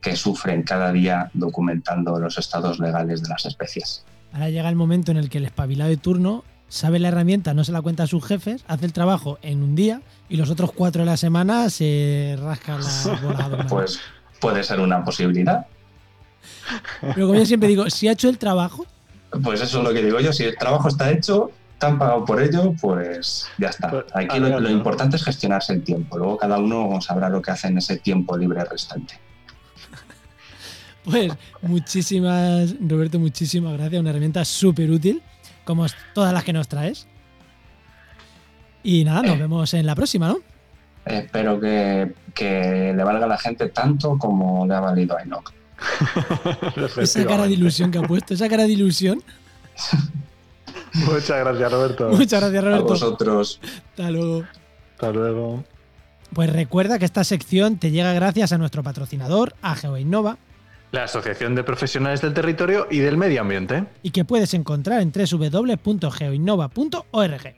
[0.00, 4.06] que sufren cada día documentando los estados legales de las especies.
[4.32, 7.64] Ahora llega el momento en el que el espabilado de turno sabe la herramienta, no
[7.64, 10.72] se la cuenta a sus jefes, hace el trabajo en un día y los otros
[10.72, 13.66] cuatro de la semana se rascan la bola.
[13.68, 14.00] Pues
[14.40, 15.66] puede ser una posibilidad.
[17.00, 18.86] Pero como yo siempre digo, si ha hecho el trabajo,
[19.42, 20.32] Pues eso es lo que digo yo.
[20.32, 23.90] Si el trabajo está hecho, te han pagado por ello, pues ya está.
[23.90, 26.18] Pues, Aquí lo, lo importante es gestionarse el tiempo.
[26.18, 29.18] Luego cada uno sabrá lo que hace en ese tiempo libre restante.
[31.04, 34.00] pues muchísimas, Roberto, muchísimas gracias.
[34.00, 35.22] Una herramienta súper útil,
[35.64, 37.06] como todas las que nos traes.
[38.82, 39.40] Y nada, nos Eh.
[39.40, 40.38] vemos en la próxima, ¿no?
[41.06, 45.52] Espero que, que le valga a la gente tanto como le ha valido a Enoch.
[46.98, 49.22] Esa cara de ilusión que ha puesto, esa cara de ilusión.
[50.94, 52.08] Muchas gracias, Roberto.
[52.10, 52.86] Muchas gracias, A Roberto.
[52.86, 53.60] vosotros.
[53.90, 54.44] Hasta luego.
[54.94, 55.64] Hasta luego.
[56.32, 60.38] Pues recuerda que esta sección te llega gracias a nuestro patrocinador, a GeoInnova,
[60.92, 63.84] La Asociación de Profesionales del Territorio y del Medio Ambiente.
[64.02, 67.54] y que puedes encontrar en www.geoinnova.org.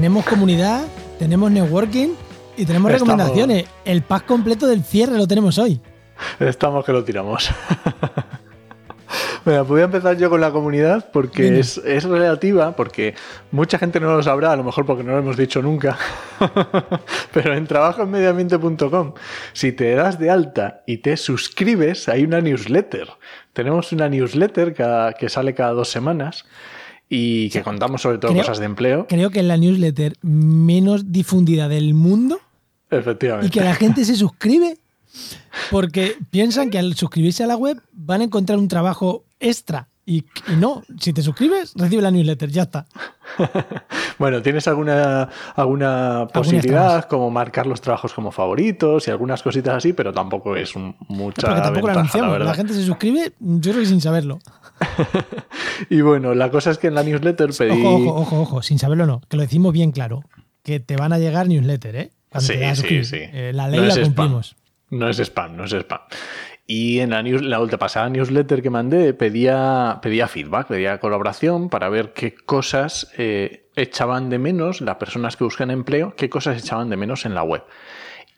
[0.00, 0.86] tenemos comunidad,
[1.18, 2.14] tenemos networking
[2.56, 3.66] y tenemos Estamos- recomendaciones.
[3.84, 5.78] El pack completo del cierre lo tenemos hoy.
[6.38, 7.50] Estamos que lo tiramos.
[9.42, 13.14] Bueno, pues voy a empezar yo con la comunidad porque es, es relativa, porque
[13.50, 15.96] mucha gente no lo sabrá, a lo mejor porque no lo hemos dicho nunca,
[17.32, 19.14] pero en trabajoenmedioambiente.com,
[19.54, 23.08] si te das de alta y te suscribes, hay una newsletter.
[23.54, 26.44] Tenemos una newsletter cada- que sale cada dos semanas
[27.12, 29.06] y que contamos sobre todo creo- cosas de empleo.
[29.08, 32.40] Creo que es la newsletter menos difundida del mundo
[32.88, 33.48] Efectivamente.
[33.48, 34.78] y que la gente se suscribe
[35.70, 39.88] porque piensan que al suscribirse a la web van a encontrar un trabajo extra.
[40.10, 42.86] Y, y no, si te suscribes, recibe la newsletter, ya está.
[44.18, 49.94] Bueno, ¿tienes alguna, alguna posibilidad como marcar los trabajos como favoritos y algunas cositas así?
[49.94, 52.38] Pero tampoco es un- mucha Porque tampoco ventaja, la anunciamos.
[52.40, 54.40] La, gente se suscribe, yo creo que sin saberlo.
[55.88, 57.70] Y bueno, la cosa es que en la newsletter pedí...
[57.70, 60.22] Ojo, ojo, ojo, ojo, sin saberlo no, que lo decimos bien claro.
[60.62, 62.10] Que te van a llegar newsletter, ¿eh?
[62.28, 63.16] Cuando Sí, te sí, sí.
[63.20, 64.04] Eh, la ley No la spam.
[64.06, 64.56] cumplimos.
[64.90, 66.00] No es spam, no es spam.
[66.72, 71.88] Y en la, news, la pasada newsletter que mandé pedía, pedía feedback, pedía colaboración para
[71.88, 76.88] ver qué cosas eh, echaban de menos las personas que buscan empleo, qué cosas echaban
[76.88, 77.64] de menos en la web.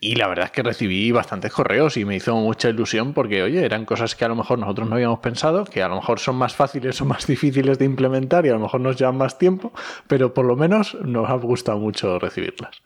[0.00, 3.66] Y la verdad es que recibí bastantes correos y me hizo mucha ilusión porque, oye,
[3.66, 6.36] eran cosas que a lo mejor nosotros no habíamos pensado, que a lo mejor son
[6.36, 9.74] más fáciles o más difíciles de implementar y a lo mejor nos llevan más tiempo,
[10.06, 12.82] pero por lo menos nos ha gustado mucho recibirlas.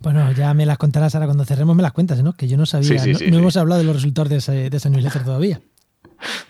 [0.00, 2.32] Bueno, ya me las contarás ahora cuando cerremos, me las cuentas, ¿no?
[2.34, 3.38] Que yo no sabía, Sí, sí, no, sí, no sí.
[3.38, 5.60] hemos hablado de los resultados de, ese- de esa newsletter todavía.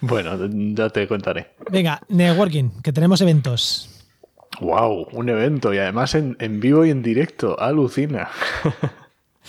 [0.00, 0.36] Bueno,
[0.74, 1.52] ya te contaré.
[1.70, 3.88] Venga, networking, que tenemos eventos.
[4.60, 7.58] Wow, un evento y además en, en vivo y en directo.
[7.60, 8.28] Alucina.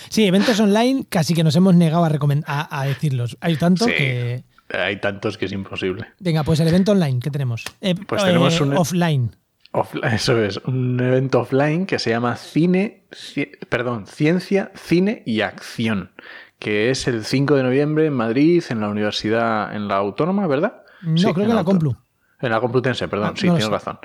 [0.09, 2.09] Sí, eventos online casi que nos hemos negado a,
[2.47, 3.37] a, a decirlos.
[3.39, 3.91] Hay tanto Sí.
[3.95, 4.43] que...
[4.73, 6.07] Hay tantos que es imposible.
[6.19, 7.65] Venga, pues el evento online, ¿qué tenemos?
[7.81, 9.35] Eh, Pues tenemos un- Offline.
[10.03, 16.11] Eso es, un evento offline que se llama Cine, Ci- perdón, Ciencia, Cine y Acción,
[16.59, 20.83] que es el 5 de noviembre en Madrid, en la Universidad, en la Autónoma, ¿verdad?
[21.03, 21.95] No, Sí, creo que en la Complu.
[22.41, 23.71] En la Complutense, perdón, Ah, sí, no tienes sé.
[23.71, 23.99] razón.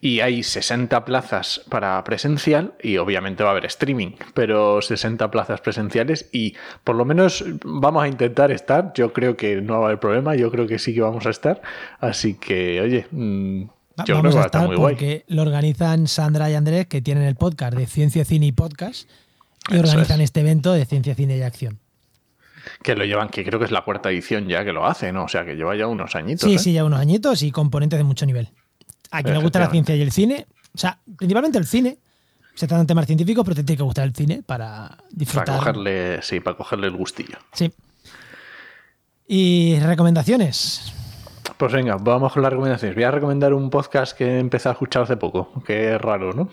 [0.00, 5.60] Y hay 60 plazas para presencial y obviamente va a haber streaming, pero 60 plazas
[5.60, 6.54] presenciales y
[6.84, 8.92] por lo menos vamos a intentar estar.
[8.94, 11.30] Yo creo que no va a haber problema, yo creo que sí que vamos a
[11.30, 11.62] estar.
[12.00, 13.62] Así que, oye, mm,
[14.04, 14.94] Yo creo Vamos que va a a estar estar muy guay.
[14.94, 19.08] porque lo organizan Sandra y Andrés, que tienen el podcast de Ciencia, Cine y Podcast,
[19.68, 20.24] y Eso organizan es.
[20.26, 21.78] este evento de Ciencia, Cine y Acción.
[22.82, 25.24] Que lo llevan, que creo que es la cuarta edición ya que lo hace, ¿no?
[25.24, 26.48] O sea, que lleva ya unos añitos.
[26.48, 26.58] Sí, ¿eh?
[26.58, 28.50] sí, ya unos añitos y componentes de mucho nivel.
[29.10, 31.98] A quien le gusta la ciencia y el cine, o sea, principalmente el cine,
[32.54, 35.56] se tratan temas científicos, pero te tiene que gustar el cine para Para disfrutar.
[35.58, 37.38] cogerle, sí, para cogerle el gustillo.
[37.52, 37.72] Sí.
[39.26, 40.92] Y recomendaciones.
[41.58, 42.94] Pues venga, vamos con las recomendaciones.
[42.94, 46.50] Voy a recomendar un podcast que empecé a escuchar hace poco, que es raro, ¿no?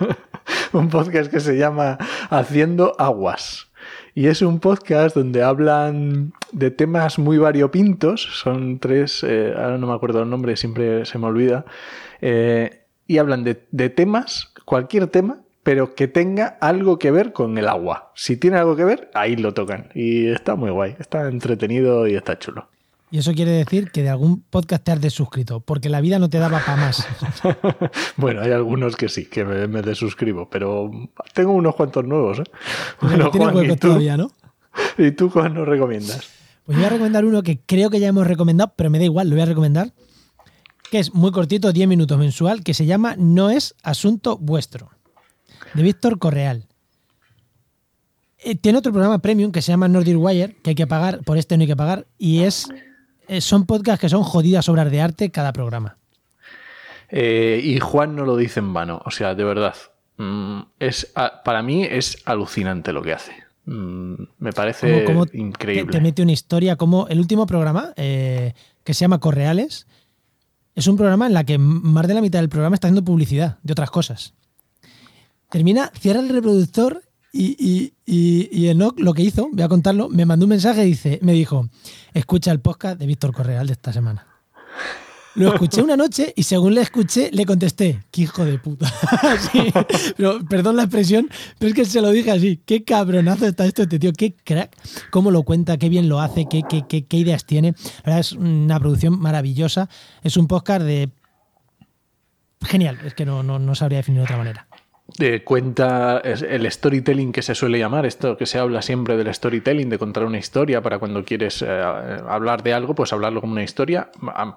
[0.72, 1.96] un podcast que se llama
[2.28, 3.68] Haciendo Aguas.
[4.16, 8.20] Y es un podcast donde hablan de temas muy variopintos.
[8.20, 11.64] Son tres, eh, ahora no me acuerdo el nombre, siempre se me olvida.
[12.20, 17.58] Eh, y hablan de, de temas, cualquier tema, pero que tenga algo que ver con
[17.58, 18.10] el agua.
[18.16, 19.90] Si tiene algo que ver, ahí lo tocan.
[19.94, 22.66] Y está muy guay, está entretenido y está chulo.
[23.10, 26.28] Y eso quiere decir que de algún podcast te has desuscrito, porque la vida no
[26.28, 27.06] te daba para más.
[28.16, 30.90] bueno, hay algunos que sí, que me, me desuscribo, pero
[31.32, 32.40] tengo unos cuantos nuevos.
[32.40, 32.44] ¿eh?
[32.98, 33.88] Porque Bueno, Juan, ¿y huecos tú?
[33.88, 34.32] todavía, ¿no?
[34.98, 36.28] ¿Y tú cuál nos recomiendas?
[36.64, 39.28] Pues voy a recomendar uno que creo que ya hemos recomendado, pero me da igual,
[39.28, 39.92] lo voy a recomendar.
[40.90, 44.90] Que es muy cortito, 10 minutos mensual, que se llama No es asunto vuestro.
[45.74, 46.66] De Víctor Correal.
[48.38, 51.38] Eh, tiene otro programa premium que se llama Nordic Wire, que hay que pagar, por
[51.38, 52.68] este no hay que pagar, y es
[53.40, 55.96] son podcasts que son jodidas obras de arte cada programa.
[57.08, 59.74] Eh, y Juan no lo dice en vano, o sea, de verdad.
[60.18, 61.12] mm, es,
[61.44, 63.32] para mí es alucinante lo que hace.
[63.66, 65.92] Mm, me parece Como- como te- increíble.
[65.92, 69.86] Te, mete una historia como el último programa, eh, que se llama Correales,
[70.74, 73.58] es un programa en la que más de la mitad del programa está haciendo publicidad
[73.62, 74.34] de otras cosas.
[75.50, 77.02] Termina, cierra el reproductor
[77.38, 80.84] Y, y, y, y Enoch lo que hizo, voy a contarlo, me mandó un mensaje
[80.84, 81.68] y dice, me dijo,
[82.14, 84.26] escucha el podcast de Víctor Correal de esta semana.
[85.34, 88.90] Lo escuché una noche y según le escuché, le contesté, qué hijo de puta.
[89.52, 89.70] Sí,
[90.16, 91.28] pero, perdón la expresión,
[91.58, 94.74] pero es que se lo dije así, qué cabronazo está esto este tío, qué crack,
[95.10, 97.74] cómo lo cuenta, qué bien lo hace, qué, qué, qué, qué ideas tiene.
[97.98, 99.90] La verdad es una producción maravillosa.
[100.22, 101.10] Es un podcast de...
[102.62, 104.66] Genial, es que no, no, no sabría definir de otra manera.
[105.18, 109.88] De cuenta el storytelling que se suele llamar, esto que se habla siempre del storytelling,
[109.88, 111.68] de contar una historia para cuando quieres eh,
[112.28, 114.10] hablar de algo, pues hablarlo como una historia.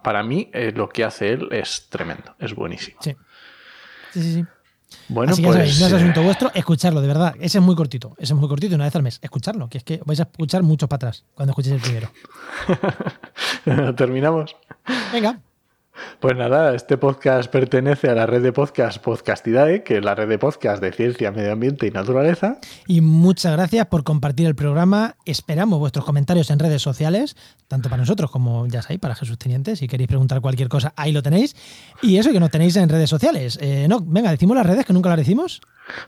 [0.03, 2.97] Para mí, eh, lo que hace él es tremendo, es buenísimo.
[3.01, 3.15] Sí.
[4.11, 4.45] Sí, sí, sí.
[5.07, 5.57] Bueno, Así que pues.
[5.57, 7.35] ya sabéis, no es eh, asunto vuestro, escucharlo, de verdad.
[7.39, 9.19] Ese es muy cortito, ese es muy cortito, una vez al mes.
[9.21, 12.11] Escucharlo, que es que vais a escuchar muchos para atrás cuando escuchéis el primero.
[13.95, 14.55] Terminamos.
[15.11, 15.39] Venga,
[16.19, 20.27] Pues nada, este podcast pertenece a la red de podcast Podcastidae, que es la red
[20.29, 22.57] de podcast de ciencia, medio ambiente y naturaleza.
[22.87, 25.15] y muchas gracias por compartir el programa.
[25.25, 27.35] Esperamos vuestros comentarios en redes sociales,
[27.67, 29.75] tanto para nosotros como ya sabéis, para Jesús Teniente.
[29.75, 31.55] Si queréis preguntar cualquier cosa, ahí lo tenéis.
[32.01, 33.57] Y eso que nos tenéis en redes sociales.
[33.61, 35.61] Eh, no, venga, decimos las redes que nunca las decimos.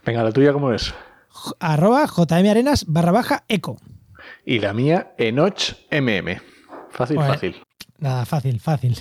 [0.05, 0.93] Venga, la tuya, ¿cómo es?
[1.29, 3.77] J- Arroba jmarenas barra baja eco.
[4.45, 6.41] Y la mía, Enoch MM.
[6.89, 7.33] Fácil, Bueno.
[7.33, 7.55] fácil.
[7.99, 8.97] Nada, fácil, fácil.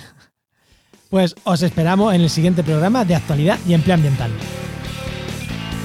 [1.11, 4.31] Pues os esperamos en el siguiente programa de actualidad y empleo ambiental.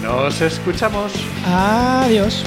[0.00, 1.12] Nos escuchamos.
[1.44, 2.44] Adiós.